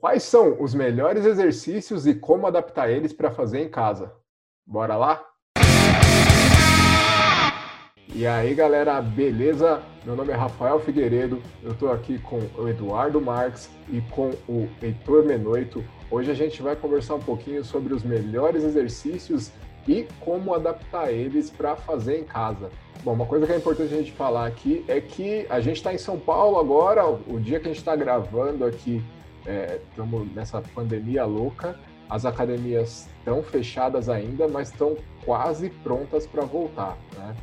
Quais 0.00 0.22
são 0.22 0.56
os 0.58 0.74
melhores 0.74 1.26
exercícios 1.26 2.06
e 2.06 2.14
como 2.14 2.46
adaptar 2.46 2.88
eles 2.90 3.12
para 3.12 3.30
fazer 3.30 3.60
em 3.60 3.68
casa? 3.68 4.10
Bora 4.66 4.96
lá? 4.96 5.22
E 8.14 8.26
aí, 8.26 8.54
galera, 8.54 8.98
beleza? 9.02 9.82
Meu 10.02 10.16
nome 10.16 10.32
é 10.32 10.34
Rafael 10.34 10.80
Figueiredo, 10.80 11.42
eu 11.62 11.72
estou 11.72 11.92
aqui 11.92 12.18
com 12.18 12.40
o 12.56 12.66
Eduardo 12.66 13.20
Marques 13.20 13.68
e 13.90 14.00
com 14.00 14.30
o 14.48 14.70
Heitor 14.80 15.22
Menoito. 15.26 15.84
Hoje 16.10 16.30
a 16.30 16.34
gente 16.34 16.62
vai 16.62 16.74
conversar 16.74 17.16
um 17.16 17.20
pouquinho 17.20 17.62
sobre 17.62 17.92
os 17.92 18.02
melhores 18.02 18.64
exercícios 18.64 19.52
e 19.86 20.08
como 20.18 20.54
adaptar 20.54 21.12
eles 21.12 21.50
para 21.50 21.76
fazer 21.76 22.18
em 22.18 22.24
casa. 22.24 22.70
Bom, 23.04 23.12
uma 23.12 23.26
coisa 23.26 23.46
que 23.46 23.52
é 23.52 23.56
importante 23.56 23.92
a 23.92 23.98
gente 23.98 24.12
falar 24.12 24.46
aqui 24.46 24.82
é 24.88 24.98
que 24.98 25.46
a 25.50 25.60
gente 25.60 25.76
está 25.76 25.92
em 25.92 25.98
São 25.98 26.18
Paulo 26.18 26.58
agora, 26.58 27.06
o 27.06 27.38
dia 27.38 27.60
que 27.60 27.66
a 27.66 27.68
gente 27.68 27.80
está 27.80 27.94
gravando 27.94 28.64
aqui, 28.64 29.02
estamos 29.46 30.28
é, 30.28 30.34
nessa 30.34 30.60
pandemia 30.60 31.24
louca, 31.24 31.78
as 32.08 32.24
academias 32.24 33.08
estão 33.18 33.42
fechadas 33.42 34.08
ainda, 34.08 34.48
mas 34.48 34.70
estão 34.70 34.96
quase 35.24 35.70
prontas 35.70 36.26
para 36.26 36.44
voltar. 36.44 36.98
Né? 37.16 37.36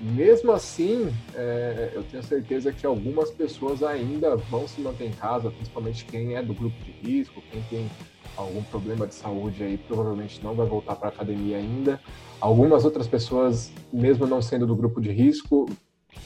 Mesmo 0.00 0.52
assim, 0.52 1.14
é, 1.34 1.92
eu 1.94 2.02
tenho 2.02 2.22
certeza 2.22 2.72
que 2.72 2.84
algumas 2.84 3.30
pessoas 3.30 3.82
ainda 3.82 4.34
vão 4.36 4.66
se 4.66 4.80
manter 4.80 5.06
em 5.06 5.12
casa, 5.12 5.50
principalmente 5.50 6.04
quem 6.06 6.34
é 6.34 6.42
do 6.42 6.54
grupo 6.54 6.76
de 6.82 6.90
risco, 6.90 7.40
quem 7.50 7.62
tem 7.64 7.90
algum 8.36 8.62
problema 8.62 9.06
de 9.06 9.14
saúde 9.14 9.62
aí, 9.62 9.76
provavelmente 9.76 10.42
não 10.42 10.54
vai 10.54 10.66
voltar 10.66 10.96
para 10.96 11.08
a 11.08 11.12
academia 11.12 11.58
ainda. 11.58 12.00
Algumas 12.40 12.84
outras 12.84 13.06
pessoas, 13.06 13.70
mesmo 13.92 14.26
não 14.26 14.40
sendo 14.40 14.66
do 14.66 14.74
grupo 14.74 15.00
de 15.00 15.12
risco, 15.12 15.68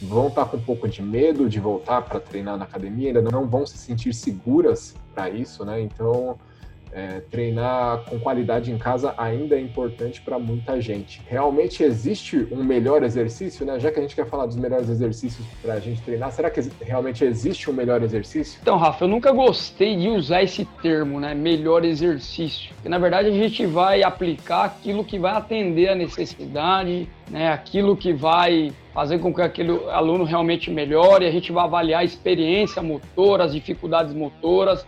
vão 0.02 0.28
estar 0.28 0.46
com 0.46 0.56
um 0.56 0.62
pouco 0.62 0.88
de 0.88 1.02
medo 1.02 1.48
de 1.48 1.60
voltar 1.60 2.02
para 2.02 2.20
treinar 2.20 2.56
na 2.56 2.64
academia, 2.64 3.08
ainda 3.08 3.22
não 3.22 3.46
vão 3.46 3.66
se 3.66 3.76
sentir 3.78 4.12
seguras 4.12 4.94
para 5.14 5.30
isso, 5.30 5.64
né? 5.64 5.80
Então, 5.80 6.38
é, 6.92 7.20
treinar 7.30 8.04
com 8.04 8.18
qualidade 8.18 8.70
em 8.70 8.78
casa 8.78 9.14
ainda 9.18 9.56
é 9.56 9.60
importante 9.60 10.20
para 10.20 10.38
muita 10.38 10.80
gente. 10.80 11.20
Realmente 11.26 11.82
existe 11.82 12.46
um 12.50 12.62
melhor 12.62 13.02
exercício, 13.02 13.66
né? 13.66 13.78
Já 13.80 13.90
que 13.90 13.98
a 13.98 14.02
gente 14.02 14.14
quer 14.14 14.26
falar 14.26 14.46
dos 14.46 14.56
melhores 14.56 14.88
exercícios 14.88 15.46
para 15.60 15.74
a 15.74 15.80
gente 15.80 16.00
treinar, 16.02 16.30
será 16.30 16.50
que 16.50 16.60
realmente 16.80 17.24
existe 17.24 17.68
um 17.68 17.72
melhor 17.72 18.02
exercício? 18.02 18.58
Então, 18.62 18.76
Rafa, 18.76 19.04
eu 19.04 19.08
nunca 19.08 19.32
gostei 19.32 19.96
de 19.96 20.08
usar 20.08 20.42
esse 20.42 20.64
termo, 20.82 21.18
né? 21.18 21.34
Melhor 21.34 21.84
exercício. 21.84 22.72
Porque, 22.74 22.88
na 22.88 22.98
verdade, 22.98 23.28
a 23.28 23.32
gente 23.32 23.66
vai 23.66 24.02
aplicar 24.02 24.64
aquilo 24.64 25.04
que 25.04 25.18
vai 25.18 25.32
atender 25.32 25.88
a 25.88 25.94
necessidade, 25.94 27.08
né? 27.28 27.48
Aquilo 27.52 27.96
que 27.96 28.12
vai 28.12 28.72
fazer 28.92 29.18
com 29.18 29.34
que 29.34 29.42
aquele 29.42 29.72
aluno 29.90 30.22
realmente 30.22 30.70
melhore, 30.70 31.26
a 31.26 31.30
gente 31.30 31.50
vai 31.50 31.64
avaliar 31.64 32.02
a 32.02 32.04
experiência 32.04 32.80
motora, 32.80 33.44
as 33.44 33.52
dificuldades 33.52 34.14
motoras, 34.14 34.86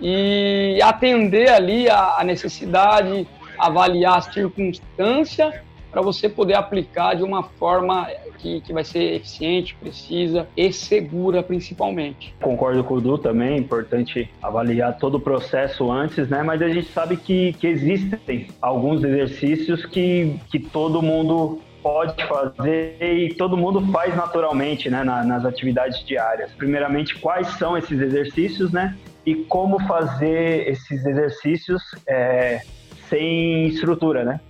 e 0.00 0.80
atender 0.82 1.50
ali 1.50 1.88
a, 1.88 2.18
a 2.18 2.24
necessidade, 2.24 3.26
avaliar 3.58 4.18
a 4.18 4.20
circunstância 4.20 5.62
para 5.90 6.00
você 6.02 6.28
poder 6.28 6.54
aplicar 6.54 7.14
de 7.14 7.22
uma 7.22 7.42
forma 7.42 8.08
que, 8.38 8.60
que 8.60 8.72
vai 8.72 8.84
ser 8.84 9.16
eficiente, 9.16 9.74
precisa 9.74 10.46
e 10.56 10.72
segura 10.72 11.42
principalmente. 11.42 12.34
Concordo 12.40 12.82
com 12.84 12.94
o 12.94 13.00
Du 13.00 13.18
também, 13.18 13.54
é 13.54 13.56
importante 13.58 14.30
avaliar 14.42 14.96
todo 14.98 15.16
o 15.16 15.20
processo 15.20 15.90
antes, 15.90 16.28
né? 16.28 16.42
Mas 16.42 16.62
a 16.62 16.68
gente 16.68 16.88
sabe 16.90 17.16
que, 17.16 17.52
que 17.54 17.66
existem 17.66 18.48
alguns 18.62 19.02
exercícios 19.04 19.84
que, 19.84 20.36
que 20.48 20.58
todo 20.58 21.02
mundo 21.02 21.60
pode 21.82 22.22
fazer 22.26 22.96
e 23.00 23.34
todo 23.34 23.56
mundo 23.56 23.80
faz 23.90 24.14
naturalmente, 24.14 24.90
né, 24.90 25.02
nas 25.02 25.46
atividades 25.46 26.04
diárias. 26.04 26.52
Primeiramente, 26.52 27.18
quais 27.18 27.48
são 27.58 27.76
esses 27.76 27.98
exercícios, 27.98 28.70
né? 28.70 28.96
E 29.24 29.34
como 29.34 29.80
fazer 29.86 30.68
esses 30.68 31.04
exercícios 31.04 31.82
é, 32.06 32.60
sem 33.08 33.66
estrutura, 33.66 34.24
né? 34.24 34.40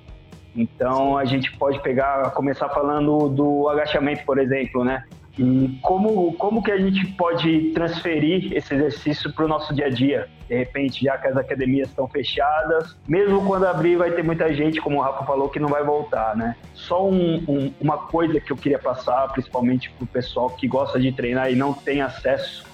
Então 0.55 1.17
a 1.17 1.25
gente 1.25 1.57
pode 1.57 1.81
pegar, 1.81 2.31
começar 2.33 2.69
falando 2.69 3.29
do 3.29 3.69
agachamento, 3.69 4.25
por 4.25 4.39
exemplo, 4.39 4.85
né? 4.85 5.05
E 5.39 5.79
como, 5.81 6.35
como 6.35 6.63
que 6.63 6.71
a 6.71 6.77
gente 6.77 7.07
pode 7.15 7.71
transferir 7.73 8.53
esse 8.53 8.75
exercício 8.75 9.33
para 9.33 9.45
o 9.45 9.49
nosso 9.49 9.75
dia 9.75 9.87
a 9.87 9.89
dia? 9.89 10.29
De 10.49 10.55
repente, 10.55 11.05
já 11.05 11.17
que 11.17 11.29
as 11.29 11.37
academias 11.37 11.89
estão 11.89 12.07
fechadas, 12.09 12.97
mesmo 13.09 13.47
quando 13.47 13.65
abrir, 13.65 13.97
vai 13.97 14.11
ter 14.11 14.23
muita 14.23 14.53
gente, 14.53 14.81
como 14.81 14.99
o 14.99 15.01
Rafa 15.01 15.25
falou, 15.25 15.49
que 15.49 15.59
não 15.59 15.69
vai 15.69 15.83
voltar, 15.83 16.37
né? 16.37 16.57
Só 16.75 17.09
um, 17.09 17.37
um, 17.49 17.73
uma 17.81 17.97
coisa 17.97 18.41
que 18.41 18.53
eu 18.53 18.57
queria 18.57 18.79
passar, 18.79 19.29
principalmente 19.33 19.91
para 19.93 20.05
o 20.05 20.07
pessoal 20.07 20.51
que 20.51 20.67
gosta 20.67 21.01
de 21.01 21.11
treinar 21.13 21.51
e 21.51 21.57
não 21.57 21.73
tem 21.73 22.03
acesso 22.03 22.70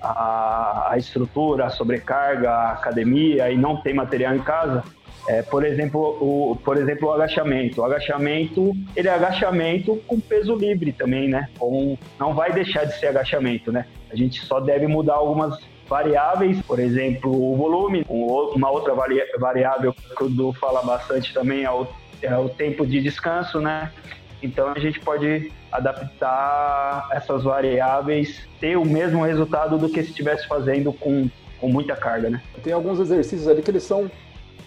a, 0.00 0.92
a 0.92 0.98
estrutura, 0.98 1.66
a 1.66 1.70
sobrecarga, 1.70 2.50
a 2.50 2.72
academia 2.72 3.50
e 3.50 3.56
não 3.56 3.76
tem 3.76 3.94
material 3.94 4.34
em 4.34 4.40
casa, 4.40 4.82
é, 5.28 5.42
por 5.42 5.64
exemplo, 5.64 6.00
o, 6.00 6.56
por 6.56 6.78
exemplo, 6.78 7.08
o 7.08 7.12
agachamento. 7.12 7.82
O 7.82 7.84
agachamento, 7.84 8.72
ele 8.96 9.08
é 9.08 9.12
agachamento 9.12 9.96
com 10.06 10.18
peso 10.18 10.54
livre 10.54 10.90
também, 10.90 11.28
né? 11.28 11.48
Com, 11.58 11.98
não 12.18 12.32
vai 12.32 12.50
deixar 12.50 12.84
de 12.84 12.98
ser 12.98 13.08
agachamento, 13.08 13.70
né? 13.70 13.84
A 14.10 14.16
gente 14.16 14.40
só 14.46 14.58
deve 14.58 14.86
mudar 14.86 15.14
algumas 15.14 15.60
variáveis, 15.86 16.62
por 16.62 16.78
exemplo, 16.78 17.30
o 17.30 17.56
volume. 17.56 18.06
Uma 18.08 18.70
outra 18.70 18.94
variável 19.38 19.94
que 20.16 20.24
o 20.24 20.30
Du 20.30 20.52
fala 20.54 20.82
bastante 20.82 21.34
também 21.34 21.64
é 21.64 21.70
o, 21.70 21.86
é 22.22 22.36
o 22.36 22.48
tempo 22.48 22.86
de 22.86 23.00
descanso, 23.00 23.60
né? 23.60 23.92
Então 24.42 24.68
a 24.68 24.78
gente 24.78 25.00
pode 25.00 25.52
adaptar 25.70 27.08
essas 27.12 27.44
variáveis, 27.44 28.46
ter 28.60 28.76
o 28.76 28.84
mesmo 28.84 29.22
resultado 29.24 29.76
do 29.76 29.88
que 29.88 30.02
se 30.02 30.10
estivesse 30.10 30.46
fazendo 30.46 30.92
com, 30.92 31.28
com 31.60 31.68
muita 31.68 31.96
carga, 31.96 32.30
né? 32.30 32.42
Tem 32.62 32.72
alguns 32.72 33.00
exercícios 33.00 33.48
ali 33.48 33.62
que 33.62 33.70
eles 33.70 33.82
são 33.82 34.10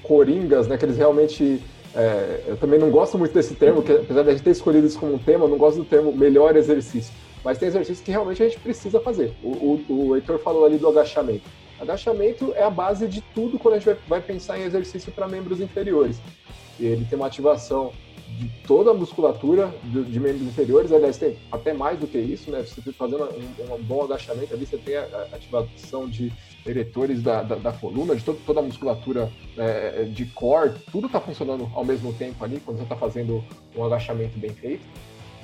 coringas, 0.03 0.67
né? 0.67 0.77
Que 0.77 0.85
eles 0.85 0.97
realmente 0.97 1.61
é, 1.95 2.43
eu 2.47 2.57
também 2.57 2.79
não 2.79 2.89
gosto 2.89 3.17
muito 3.17 3.33
desse 3.33 3.53
termo, 3.55 3.81
que 3.81 3.91
apesar 3.91 4.23
de 4.23 4.29
a 4.29 4.31
gente 4.33 4.43
ter 4.43 4.51
escolhido 4.51 4.87
isso 4.87 4.99
como 4.99 5.15
um 5.15 5.17
tema, 5.17 5.45
eu 5.45 5.49
não 5.49 5.57
gosto 5.57 5.77
do 5.77 5.85
termo 5.85 6.11
melhor 6.13 6.55
exercício. 6.55 7.13
Mas 7.43 7.57
tem 7.57 7.67
exercícios 7.67 8.01
que 8.01 8.11
realmente 8.11 8.41
a 8.41 8.47
gente 8.47 8.59
precisa 8.59 8.99
fazer. 8.99 9.33
O, 9.43 9.49
o, 9.49 9.85
o 9.89 10.15
Heitor 10.15 10.39
falou 10.39 10.65
ali 10.65 10.77
do 10.77 10.87
agachamento. 10.87 11.43
Agachamento 11.79 12.53
é 12.55 12.63
a 12.63 12.69
base 12.69 13.07
de 13.07 13.21
tudo 13.33 13.57
quando 13.57 13.75
a 13.75 13.77
gente 13.79 13.85
vai, 13.85 13.97
vai 14.07 14.21
pensar 14.21 14.59
em 14.59 14.63
exercício 14.63 15.11
para 15.11 15.27
membros 15.27 15.59
inferiores. 15.59 16.21
E 16.79 16.85
ele 16.85 17.05
tem 17.05 17.17
uma 17.17 17.27
ativação 17.27 17.91
de 18.37 18.49
toda 18.65 18.91
a 18.91 18.93
musculatura 18.93 19.73
de, 19.83 20.03
de, 20.03 20.19
membros 20.19 20.43
inferiores, 20.43 20.91
aliás, 20.91 21.17
tem 21.17 21.37
até 21.51 21.73
mais 21.73 21.99
do 21.99 22.07
que 22.07 22.17
isso, 22.17 22.49
né? 22.49 22.61
Você 22.61 22.91
fazendo 22.91 23.23
um, 23.25 23.73
um 23.73 23.83
bom 23.83 24.03
agachamento 24.03 24.53
ali, 24.53 24.65
você 24.65 24.77
tem 24.77 24.95
a, 24.95 25.03
a 25.03 25.35
ativação 25.35 26.07
de 26.07 26.31
eretores 26.65 27.21
da, 27.21 27.43
da, 27.43 27.55
da, 27.55 27.71
coluna, 27.71 28.15
de 28.15 28.23
toda 28.23 28.59
a 28.59 28.63
musculatura 28.63 29.31
é, 29.57 30.03
de 30.03 30.25
core, 30.27 30.73
tudo 30.91 31.07
está 31.07 31.19
funcionando 31.19 31.69
ao 31.73 31.83
mesmo 31.83 32.13
tempo 32.13 32.43
ali, 32.43 32.59
quando 32.59 32.77
você 32.77 32.83
está 32.83 32.95
fazendo 32.95 33.43
um 33.75 33.83
agachamento 33.83 34.37
bem 34.39 34.51
feito. 34.51 34.85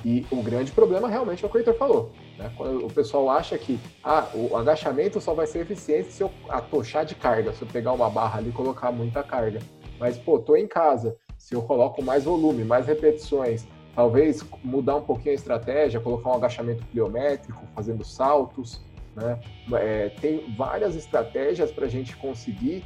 E 0.04 0.24
o 0.30 0.42
grande 0.42 0.70
problema 0.70 1.08
realmente 1.08 1.44
é 1.44 1.46
o 1.46 1.50
que 1.50 1.56
o 1.56 1.60
Heitor 1.60 1.74
falou. 1.74 2.12
Né? 2.38 2.50
Quando 2.56 2.86
o 2.86 2.92
pessoal 2.92 3.30
acha 3.30 3.58
que 3.58 3.78
ah, 4.02 4.28
o 4.32 4.56
agachamento 4.56 5.20
só 5.20 5.34
vai 5.34 5.46
ser 5.46 5.60
eficiente 5.60 6.12
se 6.12 6.22
eu 6.22 6.30
atochar 6.48 7.04
de 7.04 7.16
carga, 7.16 7.52
se 7.52 7.62
eu 7.62 7.68
pegar 7.68 7.92
uma 7.92 8.08
barra 8.08 8.38
ali 8.38 8.50
e 8.50 8.52
colocar 8.52 8.92
muita 8.92 9.24
carga. 9.24 9.58
Mas, 9.98 10.16
pô, 10.16 10.38
tô 10.38 10.54
em 10.54 10.68
casa, 10.68 11.16
se 11.38 11.54
eu 11.54 11.62
coloco 11.62 12.02
mais 12.02 12.24
volume, 12.24 12.64
mais 12.64 12.86
repetições, 12.86 13.66
talvez 13.94 14.44
mudar 14.62 14.96
um 14.96 15.02
pouquinho 15.02 15.30
a 15.30 15.34
estratégia, 15.34 16.00
colocar 16.00 16.30
um 16.30 16.34
agachamento 16.34 16.84
pliométrico, 16.86 17.62
fazendo 17.74 18.04
saltos, 18.04 18.80
né? 19.14 19.38
É, 19.72 20.10
tem 20.20 20.54
várias 20.56 20.94
estratégias 20.94 21.70
para 21.70 21.86
a 21.86 21.88
gente 21.88 22.16
conseguir 22.16 22.84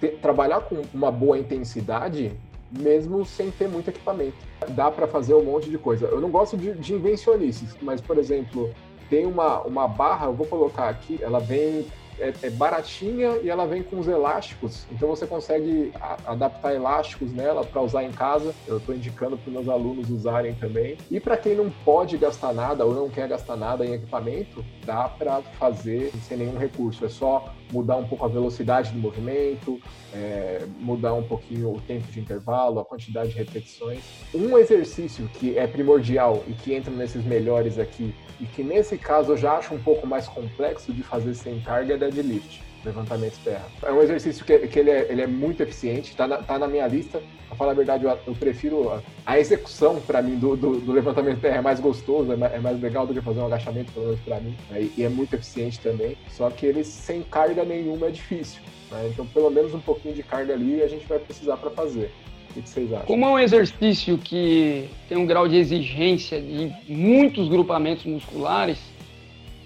ter, 0.00 0.18
trabalhar 0.18 0.60
com 0.60 0.82
uma 0.92 1.10
boa 1.10 1.38
intensidade, 1.38 2.32
mesmo 2.70 3.24
sem 3.24 3.50
ter 3.50 3.68
muito 3.68 3.88
equipamento. 3.88 4.36
Dá 4.70 4.90
para 4.90 5.06
fazer 5.06 5.34
um 5.34 5.44
monte 5.44 5.68
de 5.68 5.78
coisa. 5.78 6.06
Eu 6.06 6.20
não 6.20 6.30
gosto 6.30 6.56
de, 6.56 6.74
de 6.74 6.94
invencionices, 6.94 7.76
mas, 7.82 8.00
por 8.00 8.18
exemplo, 8.18 8.70
tem 9.10 9.26
uma, 9.26 9.60
uma 9.62 9.86
barra, 9.86 10.26
eu 10.26 10.34
vou 10.34 10.46
colocar 10.46 10.88
aqui, 10.88 11.18
ela 11.22 11.38
vem 11.38 11.86
é, 12.18 12.32
é, 12.42 12.50
baratinha 12.50 13.38
e 13.42 13.48
ela 13.48 13.66
vem 13.66 13.82
com 13.82 13.98
os 13.98 14.08
elásticos, 14.08 14.86
então 14.90 15.08
você 15.08 15.26
consegue 15.26 15.92
a, 16.00 16.16
adaptar 16.26 16.74
elásticos 16.74 17.32
nela 17.32 17.64
para 17.64 17.82
usar 17.82 18.04
em 18.04 18.12
casa. 18.12 18.54
Eu 18.66 18.78
estou 18.78 18.94
indicando 18.94 19.36
para 19.36 19.52
meus 19.52 19.68
alunos 19.68 20.10
usarem 20.10 20.54
também. 20.54 20.96
E 21.10 21.20
para 21.20 21.36
quem 21.36 21.54
não 21.54 21.70
pode 21.84 22.16
gastar 22.16 22.52
nada 22.52 22.84
ou 22.84 22.94
não 22.94 23.08
quer 23.08 23.28
gastar 23.28 23.56
nada 23.56 23.84
em 23.84 23.94
equipamento, 23.94 24.64
dá 24.84 25.08
para 25.08 25.42
fazer 25.58 26.12
sem 26.22 26.38
nenhum 26.38 26.58
recurso. 26.58 27.04
É 27.04 27.08
só 27.08 27.52
mudar 27.72 27.96
um 27.96 28.06
pouco 28.06 28.24
a 28.24 28.28
velocidade 28.28 28.92
do 28.92 28.98
movimento, 28.98 29.80
é, 30.12 30.64
mudar 30.78 31.14
um 31.14 31.22
pouquinho 31.22 31.74
o 31.74 31.80
tempo 31.80 32.06
de 32.10 32.20
intervalo, 32.20 32.78
a 32.78 32.84
quantidade 32.84 33.30
de 33.30 33.36
repetições. 33.36 34.00
Um 34.34 34.56
exercício 34.56 35.28
que 35.34 35.58
é 35.58 35.66
primordial 35.66 36.42
e 36.46 36.52
que 36.52 36.72
entra 36.72 36.92
nesses 36.92 37.24
melhores 37.24 37.78
aqui, 37.78 38.14
e 38.40 38.46
que 38.46 38.62
nesse 38.62 38.96
caso 38.96 39.32
eu 39.32 39.36
já 39.36 39.58
acho 39.58 39.74
um 39.74 39.78
pouco 39.78 40.06
mais 40.06 40.28
complexo 40.28 40.92
de 40.92 41.02
fazer 41.02 41.34
sem 41.34 41.60
carga, 41.60 41.94
é 41.94 41.96
deadlift. 42.10 42.62
levantamento 42.84 43.38
terra. 43.42 43.66
É 43.82 43.92
um 43.92 44.02
exercício 44.02 44.44
que, 44.44 44.58
que 44.66 44.78
ele, 44.78 44.90
é, 44.90 45.06
ele 45.10 45.22
é 45.22 45.26
muito 45.26 45.62
eficiente, 45.62 46.10
está 46.10 46.26
na, 46.26 46.38
tá 46.38 46.58
na 46.58 46.68
minha 46.68 46.86
lista. 46.86 47.22
Pra 47.48 47.56
falar 47.56 47.72
a 47.72 47.74
verdade, 47.74 48.04
eu, 48.04 48.18
eu 48.26 48.34
prefiro 48.34 48.90
a, 48.90 49.02
a 49.24 49.38
execução, 49.38 50.00
para 50.00 50.20
mim, 50.20 50.36
do, 50.36 50.56
do, 50.56 50.80
do, 50.80 50.92
levantamento 50.92 51.40
terra 51.40 51.58
é 51.58 51.60
mais 51.60 51.80
gostoso, 51.80 52.32
é 52.32 52.36
mais, 52.36 52.52
é 52.52 52.58
mais, 52.58 52.80
legal 52.80 53.06
do 53.06 53.14
que 53.14 53.20
fazer 53.20 53.40
um 53.40 53.46
agachamento, 53.46 53.92
pelo 53.92 54.06
menos 54.06 54.20
para 54.20 54.40
mim. 54.40 54.56
Né? 54.70 54.88
E 54.96 55.02
é 55.02 55.08
muito 55.08 55.34
eficiente 55.34 55.80
também. 55.80 56.16
Só 56.30 56.50
que 56.50 56.66
ele 56.66 56.84
sem 56.84 57.22
carga 57.22 57.64
nenhuma 57.64 58.08
é 58.08 58.10
difícil. 58.10 58.60
Né? 58.90 59.08
Então, 59.12 59.26
pelo 59.26 59.50
menos 59.50 59.74
um 59.74 59.80
pouquinho 59.80 60.14
de 60.14 60.22
carga 60.22 60.52
ali 60.52 60.82
a 60.82 60.88
gente 60.88 61.06
vai 61.06 61.18
precisar 61.18 61.56
para 61.56 61.70
fazer. 61.70 62.10
O 62.50 62.62
que 62.62 62.68
vocês 62.68 62.92
acham? 62.92 63.06
Como 63.06 63.24
é 63.24 63.28
um 63.28 63.38
exercício 63.38 64.16
que 64.16 64.88
tem 65.08 65.18
um 65.18 65.26
grau 65.26 65.48
de 65.48 65.56
exigência 65.56 66.40
de 66.40 66.72
muitos 66.88 67.48
grupamentos 67.48 68.04
musculares, 68.04 68.78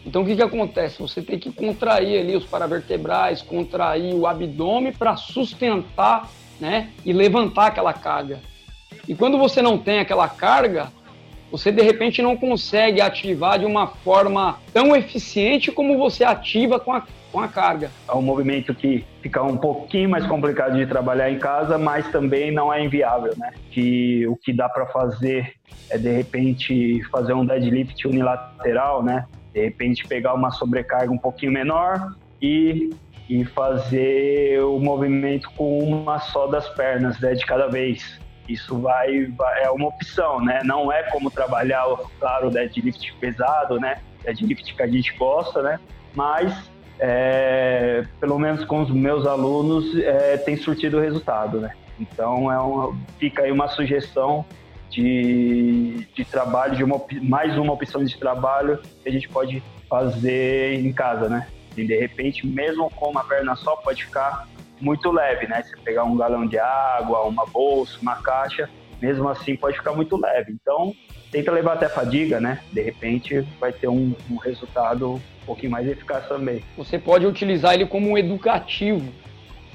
então 0.06 0.22
o 0.22 0.26
que, 0.26 0.36
que 0.36 0.42
acontece? 0.42 1.00
Você 1.00 1.20
tem 1.20 1.38
que 1.38 1.52
contrair 1.52 2.20
ali 2.20 2.36
os 2.36 2.44
paravertebrais, 2.44 3.42
contrair 3.42 4.14
o 4.14 4.26
abdômen 4.26 4.92
para 4.92 5.16
sustentar 5.16 6.30
né, 6.60 6.90
e 7.04 7.12
levantar 7.12 7.66
aquela 7.66 7.92
carga. 7.92 8.40
E 9.06 9.14
quando 9.14 9.38
você 9.38 9.62
não 9.62 9.78
tem 9.78 10.00
aquela 10.00 10.28
carga, 10.28 10.90
você 11.50 11.72
de 11.72 11.82
repente 11.82 12.20
não 12.20 12.36
consegue 12.36 13.00
ativar 13.00 13.58
de 13.58 13.64
uma 13.64 13.86
forma 13.86 14.58
tão 14.72 14.94
eficiente 14.94 15.72
como 15.72 15.96
você 15.96 16.24
ativa 16.24 16.78
com 16.78 16.92
a, 16.92 17.02
com 17.32 17.40
a 17.40 17.48
carga. 17.48 17.90
É 18.06 18.12
um 18.12 18.22
movimento 18.22 18.74
que 18.74 19.04
fica 19.22 19.42
um 19.42 19.56
pouquinho 19.56 20.10
mais 20.10 20.26
complicado 20.26 20.76
de 20.76 20.86
trabalhar 20.86 21.30
em 21.30 21.38
casa, 21.38 21.78
mas 21.78 22.06
também 22.10 22.50
não 22.50 22.72
é 22.72 22.84
inviável, 22.84 23.32
né? 23.36 23.52
Que 23.70 24.26
o 24.26 24.36
que 24.36 24.52
dá 24.52 24.68
para 24.68 24.86
fazer 24.86 25.54
é 25.90 25.96
de 25.96 26.10
repente 26.10 27.02
fazer 27.10 27.32
um 27.32 27.46
deadlift 27.46 28.06
unilateral, 28.06 29.02
né? 29.02 29.26
De 29.52 29.62
repente 29.62 30.06
pegar 30.06 30.34
uma 30.34 30.50
sobrecarga 30.50 31.12
um 31.12 31.18
pouquinho 31.18 31.52
menor 31.52 32.14
e, 32.40 32.90
e 33.28 33.44
fazer 33.44 34.60
o 34.62 34.78
movimento 34.78 35.50
com 35.56 35.78
uma 35.78 36.18
só 36.18 36.46
das 36.46 36.68
pernas, 36.70 37.18
né, 37.20 37.34
de 37.34 37.44
cada 37.46 37.68
vez. 37.68 38.20
Isso 38.48 38.78
vai, 38.78 39.26
vai, 39.26 39.64
é 39.64 39.70
uma 39.70 39.88
opção, 39.88 40.42
né? 40.42 40.62
Não 40.64 40.90
é 40.90 41.02
como 41.10 41.30
trabalhar, 41.30 41.84
claro, 42.18 42.50
deadlift 42.50 43.14
pesado, 43.20 43.78
né? 43.78 43.98
Deadlift 44.24 44.74
que 44.74 44.82
a 44.82 44.86
gente 44.86 45.14
gosta, 45.18 45.60
né? 45.60 45.78
Mas 46.14 46.70
é, 46.98 48.04
pelo 48.18 48.38
menos 48.38 48.64
com 48.64 48.80
os 48.80 48.90
meus 48.90 49.26
alunos 49.26 49.96
é, 49.98 50.36
tem 50.38 50.56
surtido 50.56 50.98
resultado, 50.98 51.60
né? 51.60 51.72
Então 52.00 52.50
é 52.50 52.58
uma, 52.58 52.96
fica 53.18 53.42
aí 53.42 53.52
uma 53.52 53.68
sugestão 53.68 54.44
de, 54.90 56.06
de 56.14 56.24
trabalho, 56.24 56.76
de 56.76 56.84
uma, 56.84 57.00
mais 57.22 57.56
uma 57.56 57.72
opção 57.72 58.04
de 58.04 58.16
trabalho 58.18 58.78
que 59.02 59.08
a 59.08 59.12
gente 59.12 59.28
pode 59.28 59.62
fazer 59.88 60.74
em 60.74 60.92
casa, 60.92 61.28
né? 61.28 61.48
E 61.76 61.84
de 61.84 61.96
repente, 61.96 62.46
mesmo 62.46 62.90
com 62.90 63.10
uma 63.10 63.24
perna 63.24 63.54
só, 63.56 63.76
pode 63.76 64.04
ficar 64.04 64.48
muito 64.80 65.10
leve, 65.10 65.46
né? 65.46 65.62
Você 65.62 65.76
pegar 65.76 66.04
um 66.04 66.16
galão 66.16 66.46
de 66.46 66.58
água, 66.58 67.22
uma 67.24 67.46
bolsa, 67.46 67.98
uma 68.00 68.16
caixa, 68.16 68.68
mesmo 69.00 69.28
assim 69.28 69.56
pode 69.56 69.76
ficar 69.76 69.92
muito 69.92 70.16
leve. 70.16 70.52
Então, 70.52 70.94
tenta 71.30 71.52
levar 71.52 71.74
até 71.74 71.88
fadiga, 71.88 72.40
né? 72.40 72.60
De 72.72 72.82
repente, 72.82 73.40
vai 73.60 73.72
ter 73.72 73.88
um, 73.88 74.14
um 74.30 74.36
resultado 74.36 75.14
um 75.14 75.46
pouquinho 75.46 75.72
mais 75.72 75.86
eficaz 75.86 76.26
também. 76.26 76.62
Você 76.76 76.98
pode 76.98 77.26
utilizar 77.26 77.74
ele 77.74 77.86
como 77.86 78.10
um 78.10 78.18
educativo. 78.18 79.08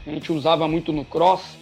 A 0.06 0.10
gente 0.10 0.31
usava 0.31 0.68
muito 0.68 0.92
no 0.92 1.06
cross, 1.06 1.57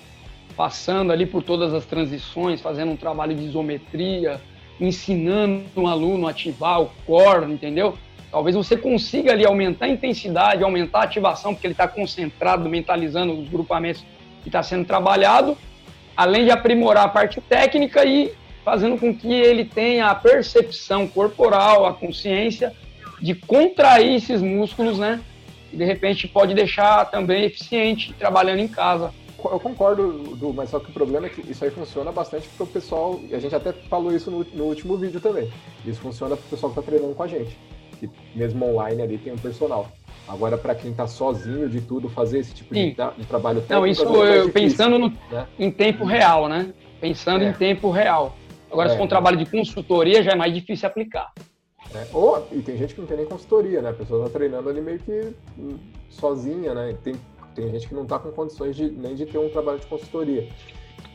passando 0.61 1.11
ali 1.11 1.25
por 1.25 1.41
todas 1.41 1.73
as 1.73 1.87
transições, 1.87 2.61
fazendo 2.61 2.91
um 2.91 2.95
trabalho 2.95 3.33
de 3.33 3.45
isometria, 3.45 4.39
ensinando 4.79 5.63
um 5.75 5.87
aluno 5.87 6.27
a 6.27 6.29
ativar 6.29 6.79
o 6.79 6.91
core, 7.03 7.51
entendeu? 7.51 7.97
Talvez 8.29 8.55
você 8.55 8.77
consiga 8.77 9.31
ali 9.31 9.43
aumentar 9.43 9.85
a 9.85 9.89
intensidade, 9.89 10.63
aumentar 10.63 10.99
a 10.99 11.03
ativação, 11.05 11.55
porque 11.55 11.65
ele 11.65 11.73
está 11.73 11.87
concentrado, 11.87 12.69
mentalizando 12.69 13.33
os 13.33 13.49
grupamentos 13.49 14.05
que 14.43 14.49
está 14.49 14.61
sendo 14.61 14.85
trabalhado, 14.85 15.57
além 16.15 16.45
de 16.45 16.51
aprimorar 16.51 17.05
a 17.05 17.09
parte 17.09 17.41
técnica 17.41 18.05
e 18.05 18.31
fazendo 18.63 18.99
com 18.99 19.17
que 19.17 19.33
ele 19.33 19.65
tenha 19.65 20.11
a 20.11 20.15
percepção 20.15 21.07
corporal, 21.07 21.87
a 21.87 21.93
consciência 21.95 22.71
de 23.19 23.33
contrair 23.33 24.13
esses 24.13 24.43
músculos, 24.43 24.99
né? 24.99 25.21
E 25.73 25.77
de 25.77 25.85
repente 25.85 26.27
pode 26.27 26.53
deixar 26.53 27.05
também 27.05 27.45
eficiente 27.45 28.13
trabalhando 28.13 28.59
em 28.59 28.67
casa 28.67 29.11
eu 29.45 29.59
concordo, 29.59 30.35
Du, 30.35 30.53
mas 30.53 30.69
só 30.69 30.79
que 30.79 30.89
o 30.89 30.93
problema 30.93 31.27
é 31.27 31.29
que 31.29 31.41
isso 31.49 31.63
aí 31.63 31.71
funciona 31.71 32.11
bastante 32.11 32.47
para 32.49 32.63
o 32.63 32.67
pessoal, 32.67 33.19
e 33.29 33.35
a 33.35 33.39
gente 33.39 33.55
até 33.55 33.71
falou 33.71 34.13
isso 34.13 34.29
no, 34.29 34.43
no 34.53 34.65
último 34.65 34.97
vídeo 34.97 35.19
também. 35.19 35.49
Isso 35.85 36.01
funciona 36.01 36.35
para 36.35 36.45
o 36.45 36.49
pessoal 36.49 36.71
que 36.71 36.79
está 36.79 36.91
treinando 36.91 37.15
com 37.15 37.23
a 37.23 37.27
gente, 37.27 37.57
que 37.99 38.09
mesmo 38.35 38.65
online 38.65 39.01
ali 39.01 39.17
tem 39.17 39.33
um 39.33 39.37
personal. 39.37 39.89
Agora, 40.27 40.57
para 40.57 40.75
quem 40.75 40.91
está 40.91 41.07
sozinho 41.07 41.67
de 41.67 41.81
tudo, 41.81 42.09
fazer 42.09 42.39
esse 42.39 42.53
tipo 42.53 42.73
de, 42.73 42.91
de, 42.91 43.25
trabalho 43.25 43.61
técnico. 43.61 43.73
Não, 43.73 43.87
isso 43.87 44.23
é 44.23 44.39
eu, 44.39 44.49
pensando 44.49 44.97
no, 44.97 45.09
né? 45.29 45.47
em 45.59 45.71
tempo 45.71 46.05
real, 46.05 46.47
né? 46.47 46.73
Pensando 46.99 47.43
é. 47.43 47.49
em 47.49 47.53
tempo 47.53 47.89
real. 47.89 48.35
Agora, 48.71 48.89
é. 48.89 48.91
se 48.91 48.97
for 48.97 49.03
um 49.03 49.07
trabalho 49.07 49.37
de 49.37 49.45
consultoria, 49.45 50.23
já 50.23 50.31
é 50.31 50.35
mais 50.35 50.53
difícil 50.53 50.87
aplicar. 50.87 51.33
É. 51.93 52.07
Ou, 52.13 52.47
e 52.51 52.61
tem 52.61 52.77
gente 52.77 52.93
que 52.93 53.01
não 53.01 53.07
tem 53.07 53.17
nem 53.17 53.25
consultoria, 53.25 53.81
né? 53.81 53.89
A 53.89 53.93
pessoa 53.93 54.25
está 54.25 54.37
treinando 54.37 54.69
ali 54.69 54.79
meio 54.79 54.99
que 54.99 55.33
hum, 55.57 55.77
sozinha, 56.09 56.73
né? 56.73 56.95
Tem 57.03 57.15
tem 57.55 57.69
gente 57.69 57.87
que 57.87 57.93
não 57.93 58.03
está 58.03 58.19
com 58.19 58.31
condições 58.31 58.75
de, 58.75 58.89
nem 58.89 59.15
de 59.15 59.25
ter 59.25 59.37
um 59.37 59.49
trabalho 59.49 59.79
de 59.79 59.87
consultoria. 59.87 60.47